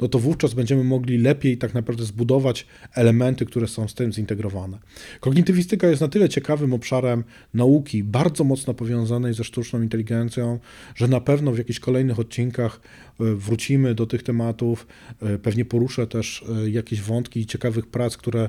no 0.00 0.08
to 0.08 0.18
wówczas 0.18 0.54
będziemy 0.54 0.84
mogli 0.84 1.18
lepiej 1.18 1.58
tak 1.58 1.74
naprawdę 1.74 2.04
zbudować 2.04 2.66
elementy, 2.94 3.46
które 3.46 3.68
są 3.68 3.88
z 3.88 3.94
tym 3.94 4.12
zintegrowane. 4.12 4.78
Kognitywistyka 5.20 5.86
jest 5.86 6.00
na 6.00 6.08
tyle 6.08 6.28
ciekawym 6.28 6.74
obszarem 6.74 7.24
nauki, 7.54 8.04
bardzo 8.04 8.44
mocno 8.44 8.74
powiązanej 8.74 9.34
ze 9.34 9.44
sztuczną 9.44 9.82
inteligencją, 9.82 10.58
że 10.94 11.08
na 11.08 11.20
pewno 11.20 11.52
w 11.52 11.58
jakichś 11.58 11.80
kolejnych 11.80 12.18
odcinkach 12.18 12.80
wrócimy 13.18 13.94
do 13.94 14.06
tych 14.06 14.22
tematów. 14.22 14.86
E, 15.22 15.38
pewnie 15.38 15.64
poruszę 15.64 16.06
też 16.06 16.44
e, 16.64 16.70
jakieś 16.70 17.00
wątki 17.00 17.46
ciekawych 17.46 17.86
prac, 17.86 18.16
które 18.16 18.48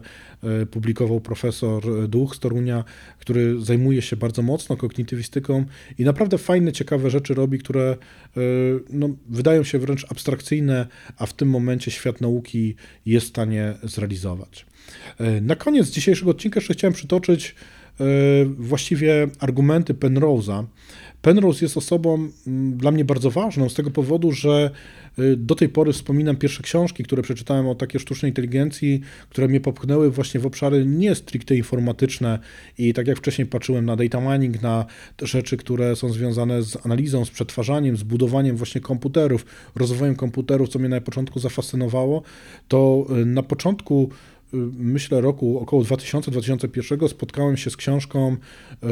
publikował 0.71 1.21
profesor 1.21 2.07
Duch 2.07 2.35
z 2.35 2.39
Torunia, 2.39 2.83
który 3.19 3.61
zajmuje 3.61 4.01
się 4.01 4.15
bardzo 4.15 4.41
mocno 4.41 4.77
kognitywistyką 4.77 5.65
i 5.97 6.03
naprawdę 6.03 6.37
fajne, 6.37 6.71
ciekawe 6.71 7.09
rzeczy 7.09 7.33
robi, 7.33 7.59
które 7.59 7.97
no, 8.89 9.09
wydają 9.29 9.63
się 9.63 9.79
wręcz 9.79 10.11
abstrakcyjne, 10.11 10.87
a 11.17 11.25
w 11.25 11.33
tym 11.33 11.49
momencie 11.49 11.91
świat 11.91 12.21
nauki 12.21 12.75
jest 13.05 13.25
w 13.25 13.29
stanie 13.29 13.73
zrealizować. 13.83 14.65
E, 15.19 15.41
na 15.41 15.55
koniec 15.55 15.89
dzisiejszego 15.89 16.31
odcinka 16.31 16.59
jeszcze 16.59 16.73
chciałem 16.73 16.93
przytoczyć 16.93 17.55
e, 17.99 18.05
właściwie 18.45 19.27
argumenty 19.39 19.93
Penrose'a. 19.93 20.65
Penrose 21.25 21.65
jest 21.65 21.77
osobą 21.77 22.29
mm, 22.47 22.77
dla 22.77 22.91
mnie 22.91 23.05
bardzo 23.05 23.31
ważną 23.31 23.69
z 23.69 23.73
tego 23.73 23.91
powodu, 23.91 24.31
że 24.31 24.71
y, 25.19 25.37
do 25.37 25.55
tej 25.55 25.69
pory 25.69 25.93
wspominam 25.93 26.35
pierwsze 26.35 26.63
książki, 26.63 27.03
które 27.03 27.21
przeczytałem 27.21 27.67
o 27.67 27.75
takiej 27.75 28.01
sztucznej 28.01 28.31
inteligencji, 28.31 29.01
które 29.29 29.47
mnie 29.47 29.59
popchnęły 29.59 30.11
właśnie 30.11 30.39
w 30.39 30.45
obszary 30.45 30.85
nie 30.85 31.15
stricte 31.15 31.55
informatyczne 31.55 32.39
i 32.77 32.93
tak 32.93 33.07
jak 33.07 33.17
wcześniej 33.17 33.47
patrzyłem 33.47 33.85
na 33.85 33.95
data 33.95 34.21
mining, 34.21 34.61
na 34.61 34.85
rzeczy, 35.21 35.57
które 35.57 35.95
są 35.95 36.09
związane 36.09 36.63
z 36.63 36.85
analizą, 36.85 37.25
z 37.25 37.29
przetwarzaniem, 37.29 37.97
z 37.97 38.03
budowaniem 38.03 38.57
właśnie 38.57 38.81
komputerów, 38.81 39.45
rozwojem 39.75 40.15
komputerów, 40.15 40.69
co 40.69 40.79
mnie 40.79 40.89
na 40.89 41.01
początku 41.01 41.39
zafascynowało, 41.39 42.21
to 42.67 43.05
y, 43.21 43.25
na 43.25 43.43
początku 43.43 44.09
myślę, 44.77 45.21
roku 45.21 45.59
około 45.59 45.83
2000-2001 45.83 47.07
spotkałem 47.07 47.57
się 47.57 47.69
z 47.69 47.77
książką 47.77 48.37
e, 48.83 48.87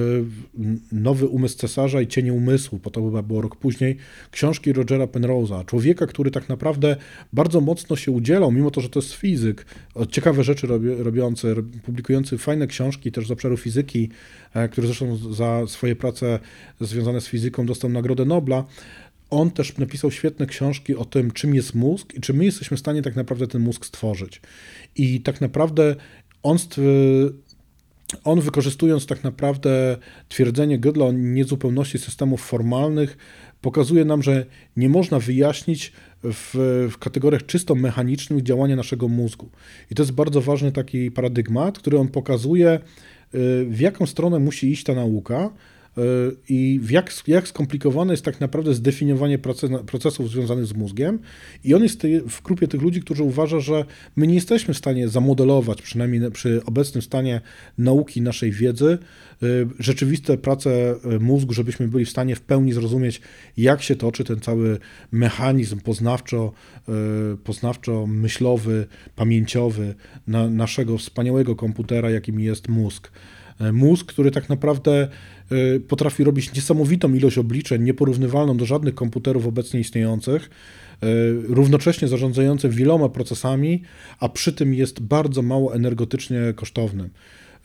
Nowy 0.91 1.28
umysł 1.28 1.58
cesarza 1.58 2.02
i 2.02 2.08
cienie 2.08 2.34
umysłu, 2.34 2.80
bo 2.84 2.89
to 2.89 3.06
chyba 3.06 3.21
było 3.21 3.41
rok 3.41 3.56
później, 3.56 3.97
książki 4.32 4.73
Rogera 4.73 5.06
Penrose'a, 5.06 5.65
człowieka, 5.65 6.08
który 6.08 6.32
tak 6.32 6.49
naprawdę 6.49 6.95
bardzo 7.34 7.62
mocno 7.62 7.95
się 7.95 8.12
udzielał, 8.12 8.52
mimo 8.52 8.71
to, 8.71 8.82
że 8.82 8.89
to 8.89 8.99
jest 8.99 9.13
fizyk, 9.13 9.65
ciekawe 10.12 10.43
rzeczy 10.43 10.67
robiący, 10.97 11.56
publikujący 11.86 12.38
fajne 12.38 12.67
książki 12.67 13.12
też 13.12 13.28
z 13.28 13.32
obszaru 13.32 13.58
fizyki, 13.58 14.10
e, 14.54 14.69
który 14.69 14.88
zresztą 14.88 15.34
za 15.34 15.67
swoje 15.67 15.95
prace 15.95 16.39
związane 16.82 17.21
z 17.21 17.28
fizyką 17.28 17.65
dostał 17.65 17.89
Nagrodę 17.89 18.26
Nobla, 18.26 18.65
on 19.34 19.52
też 19.52 19.78
napisał 19.78 20.12
świetne 20.12 20.46
książki 20.46 20.96
o 20.96 21.06
tym, 21.06 21.32
czym 21.32 21.56
jest 21.56 21.76
mózg 21.76 22.13
i 22.13 22.22
czy 22.22 22.34
my 22.34 22.46
jesteśmy 22.46 22.78
w 22.78 22.80
stanie 22.80 23.02
tak 23.02 23.15
naprawdę 23.15 23.48
ten 23.48 23.62
mózg 23.62 23.86
stworzyć. 23.86 24.41
I 24.96 25.22
tak 25.22 25.41
naprawdę 25.41 25.96
on, 26.43 26.58
on 28.24 28.41
wykorzystując 28.41 29.06
tak 29.06 29.24
naprawdę 29.24 29.98
twierdzenie 30.30 30.80
Gödla 30.80 31.08
o 31.08 31.12
niezupełności 31.12 32.00
systemów 32.00 32.41
formalnych, 32.41 33.17
pokazuje 33.62 34.06
nam, 34.06 34.24
że 34.24 34.46
nie 34.78 34.89
można 34.89 35.19
wyjaśnić 35.19 35.91
w, 36.24 36.88
w, 36.91 36.98
kategoriach 36.98 37.46
czysto 37.46 37.76
mechanicznych 37.76 38.43
działania 38.43 38.76
naszego 38.76 39.08
mózgu. 39.08 39.50
I 39.91 39.96
to 39.96 40.04
jest 40.04 40.12
bardzo 40.12 40.41
ważny 40.41 40.72
taki 40.72 41.12
paradygmat, 41.12 41.80
który 41.80 42.00
on 42.00 42.08
pokazuje, 42.08 42.80
y, 43.36 43.65
w 43.69 43.80
jaką 43.80 44.06
stronę 44.06 44.39
musi 44.39 44.72
iść 44.72 44.84
ta 44.84 44.93
nauka, 44.93 45.50
i 46.49 46.79
jak, 46.89 47.12
jak 47.27 47.47
skomplikowane 47.47 48.13
jest 48.13 48.25
tak 48.25 48.39
naprawdę 48.41 48.73
zdefiniowanie 48.73 49.39
procesów 49.86 50.29
związanych 50.29 50.65
z 50.65 50.73
mózgiem. 50.73 51.19
I 51.63 51.73
on 51.73 51.84
jest 51.84 52.01
w 52.29 52.41
grupie 52.41 52.67
tych 52.67 52.82
ludzi, 52.82 53.01
którzy 53.01 53.23
uważa, 53.23 53.60
że 53.60 53.86
my 54.15 54.27
nie 54.27 54.36
jesteśmy 54.36 54.73
w 54.73 54.77
stanie 54.77 55.08
zamodelować, 55.08 55.82
przynajmniej 55.82 56.32
przy 56.32 56.62
obecnym 56.65 57.01
stanie 57.01 57.41
nauki 57.77 58.21
naszej 58.21 58.51
wiedzy, 58.51 58.97
y, 59.43 59.67
rzeczywiste 59.79 60.38
prace 60.38 60.95
y, 61.15 61.19
mózgu, 61.19 61.53
żebyśmy 61.53 61.88
byli 61.88 62.06
w 62.06 62.10
stanie 62.10 62.36
w 62.36 62.41
pełni 62.41 62.73
zrozumieć, 62.73 63.21
jak 63.58 63.82
się 63.82 63.95
toczy 63.95 64.23
ten 64.23 64.39
cały 64.39 64.79
mechanizm 65.12 65.79
poznawczo, 65.79 66.51
y, 67.34 67.38
poznawczo-myślowy, 67.38 68.86
pamięciowy 69.15 69.95
na 70.27 70.49
naszego 70.49 70.97
wspaniałego 70.97 71.56
komputera, 71.56 72.10
jakim 72.10 72.39
jest 72.39 72.69
mózg. 72.69 73.12
Mózg, 73.60 74.06
który 74.06 74.32
tak 74.32 74.50
naprawdę 74.50 75.08
Y, 75.52 75.80
potrafi 75.80 76.24
robić 76.24 76.54
niesamowitą 76.54 77.13
ilość 77.13 77.38
obliczeń, 77.38 77.84
nieporównywalną 77.84 78.58
do 78.58 78.66
żadnych 78.66 78.96
komputerów 78.96 79.48
obecnie 79.48 79.80
istniejących, 79.80 80.50
y, 81.04 81.08
równocześnie 81.48 82.08
zarządzających 82.08 82.74
wieloma 82.74 83.10
procesami, 83.10 83.82
a 84.20 84.30
przy 84.30 84.54
tym 84.54 84.74
jest 84.74 85.00
bardzo 85.00 85.42
mało 85.42 85.76
energetycznie 85.76 86.54
kosztownym. 86.56 87.10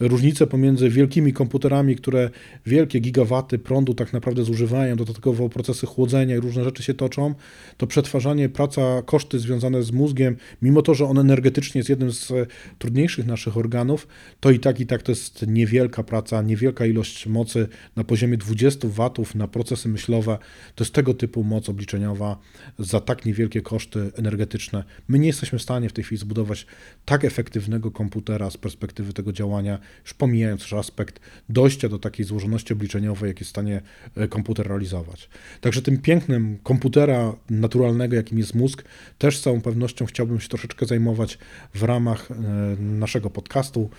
Różnice 0.00 0.46
pomiędzy 0.46 0.90
wielkimi 0.90 1.32
komputerami, 1.32 1.96
które 1.96 2.30
wielkie 2.66 3.00
gigawaty 3.00 3.58
prądu 3.58 3.94
tak 3.94 4.12
naprawdę 4.12 4.44
zużywają, 4.44 4.96
dodatkowo 4.96 5.48
procesy 5.48 5.86
chłodzenia 5.86 6.36
i 6.36 6.40
różne 6.40 6.64
rzeczy 6.64 6.82
się 6.82 6.94
toczą, 6.94 7.34
to 7.76 7.86
przetwarzanie, 7.86 8.48
praca, 8.48 9.02
koszty 9.02 9.38
związane 9.38 9.82
z 9.82 9.92
mózgiem, 9.92 10.36
mimo 10.62 10.82
to, 10.82 10.94
że 10.94 11.04
on 11.04 11.18
energetycznie 11.18 11.78
jest 11.78 11.88
jednym 11.88 12.12
z 12.12 12.32
trudniejszych 12.78 13.26
naszych 13.26 13.56
organów, 13.56 14.08
to 14.40 14.50
i 14.50 14.58
tak 14.58 14.80
i 14.80 14.86
tak 14.86 15.02
to 15.02 15.12
jest 15.12 15.46
niewielka 15.46 16.02
praca, 16.02 16.42
niewielka 16.42 16.86
ilość 16.86 17.26
mocy 17.26 17.68
na 17.96 18.04
poziomie 18.04 18.36
20 18.36 18.88
watów 18.88 19.34
na 19.34 19.48
procesy 19.48 19.88
myślowe. 19.88 20.38
To 20.74 20.84
jest 20.84 20.94
tego 20.94 21.14
typu 21.14 21.44
moc 21.44 21.68
obliczeniowa 21.68 22.38
za 22.78 23.00
tak 23.00 23.26
niewielkie 23.26 23.60
koszty 23.60 24.10
energetyczne. 24.16 24.84
My 25.08 25.18
nie 25.18 25.26
jesteśmy 25.26 25.58
w 25.58 25.62
stanie 25.62 25.88
w 25.88 25.92
tej 25.92 26.04
chwili 26.04 26.18
zbudować 26.20 26.66
tak 27.04 27.24
efektywnego 27.24 27.90
komputera 27.90 28.50
z 28.50 28.56
perspektywy 28.56 29.12
tego 29.12 29.32
działania, 29.32 29.78
już 30.02 30.14
pomijając 30.14 30.62
już 30.62 30.72
aspekt 30.72 31.20
dojścia 31.48 31.88
do 31.88 31.98
takiej 31.98 32.26
złożoności 32.26 32.72
obliczeniowej, 32.72 33.28
jak 33.28 33.40
jest 33.40 33.48
w 33.48 33.50
stanie 33.50 33.82
e, 34.16 34.28
komputer 34.28 34.68
realizować. 34.68 35.28
Także 35.60 35.82
tym 35.82 35.98
pięknym 35.98 36.58
komputera 36.62 37.34
naturalnego, 37.50 38.16
jakim 38.16 38.38
jest 38.38 38.54
mózg, 38.54 38.84
też 39.18 39.38
z 39.38 39.42
całą 39.42 39.60
pewnością 39.60 40.06
chciałbym 40.06 40.40
się 40.40 40.48
troszeczkę 40.48 40.86
zajmować 40.86 41.38
w 41.74 41.82
ramach 41.82 42.30
e, 42.30 42.34
naszego 42.82 43.30
podcastu. 43.30 43.90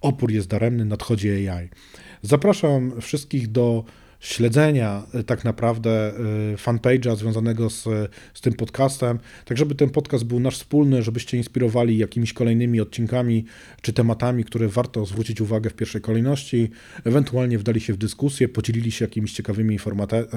Opór 0.00 0.30
jest 0.30 0.48
daremny, 0.48 0.84
nadchodzi 0.84 1.30
AI. 1.30 1.68
Zapraszam 2.22 3.00
wszystkich 3.00 3.52
do 3.52 3.84
śledzenia 4.20 5.02
y, 5.14 5.24
tak 5.24 5.44
naprawdę 5.44 6.12
y, 6.52 6.56
fanpage'a 6.56 7.16
związanego 7.16 7.70
z, 7.70 7.84
z 8.34 8.40
tym 8.40 8.52
podcastem, 8.52 9.18
tak 9.44 9.58
żeby 9.58 9.74
ten 9.74 9.90
podcast 9.90 10.24
był 10.24 10.40
nasz 10.40 10.56
wspólny, 10.58 11.02
żebyście 11.02 11.36
inspirowali 11.36 11.98
jakimiś 11.98 12.32
kolejnymi 12.32 12.80
odcinkami 12.80 13.44
czy 13.82 13.92
tematami, 13.92 14.44
które 14.44 14.68
warto 14.68 15.06
zwrócić 15.06 15.40
uwagę 15.40 15.70
w 15.70 15.74
pierwszej 15.74 16.00
kolejności, 16.00 16.70
ewentualnie 17.04 17.58
wdali 17.58 17.80
się 17.80 17.92
w 17.92 17.96
dyskusję, 17.96 18.48
podzielili 18.48 18.92
się 18.92 19.04
jakimiś 19.04 19.32
ciekawymi 19.32 19.78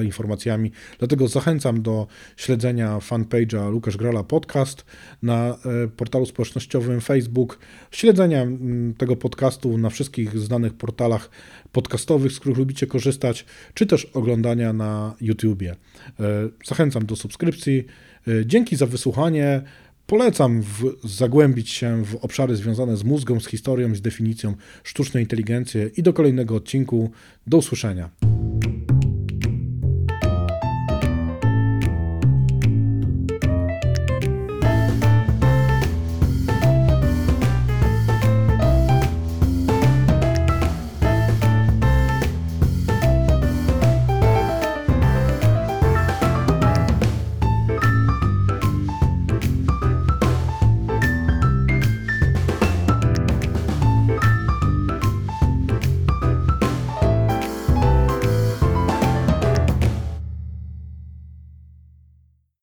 informacjami. 0.03 0.71
Dlatego 0.99 1.27
zachęcam 1.27 1.81
do 1.81 2.07
śledzenia 2.37 2.97
fanpage'a 2.97 3.73
Łukasz 3.73 3.97
Grala 3.97 4.23
Podcast 4.23 4.85
na 5.23 5.57
portalu 5.97 6.25
społecznościowym 6.25 7.01
Facebook, 7.01 7.59
śledzenia 7.91 8.41
mm, 8.41 8.93
tego 8.93 9.15
podcastu 9.15 9.77
na 9.77 9.89
wszystkich 9.89 10.39
znanych 10.39 10.73
portalach 10.73 11.29
podcastowych, 11.71 12.31
z 12.31 12.39
których 12.39 12.57
lubicie 12.57 12.87
korzystać, 12.87 13.45
czy 13.73 13.85
też 13.85 14.05
oglądania 14.05 14.73
na 14.73 15.15
YouTubie. 15.21 15.75
E, 16.19 16.49
zachęcam 16.65 17.05
do 17.05 17.15
subskrypcji. 17.15 17.85
E, 18.27 18.45
dzięki 18.45 18.75
za 18.75 18.85
wysłuchanie. 18.85 19.61
Polecam 20.07 20.61
w, 20.61 20.95
zagłębić 21.03 21.69
się 21.69 22.05
w 22.05 22.15
obszary 22.15 22.55
związane 22.55 22.97
z 22.97 23.03
mózgą, 23.03 23.39
z 23.39 23.47
historią, 23.47 23.95
z 23.95 24.01
definicją 24.01 24.55
sztucznej 24.83 25.23
inteligencji 25.23 25.81
i 25.97 26.03
do 26.03 26.13
kolejnego 26.13 26.55
odcinku. 26.55 27.11
Do 27.47 27.57
usłyszenia. 27.57 28.09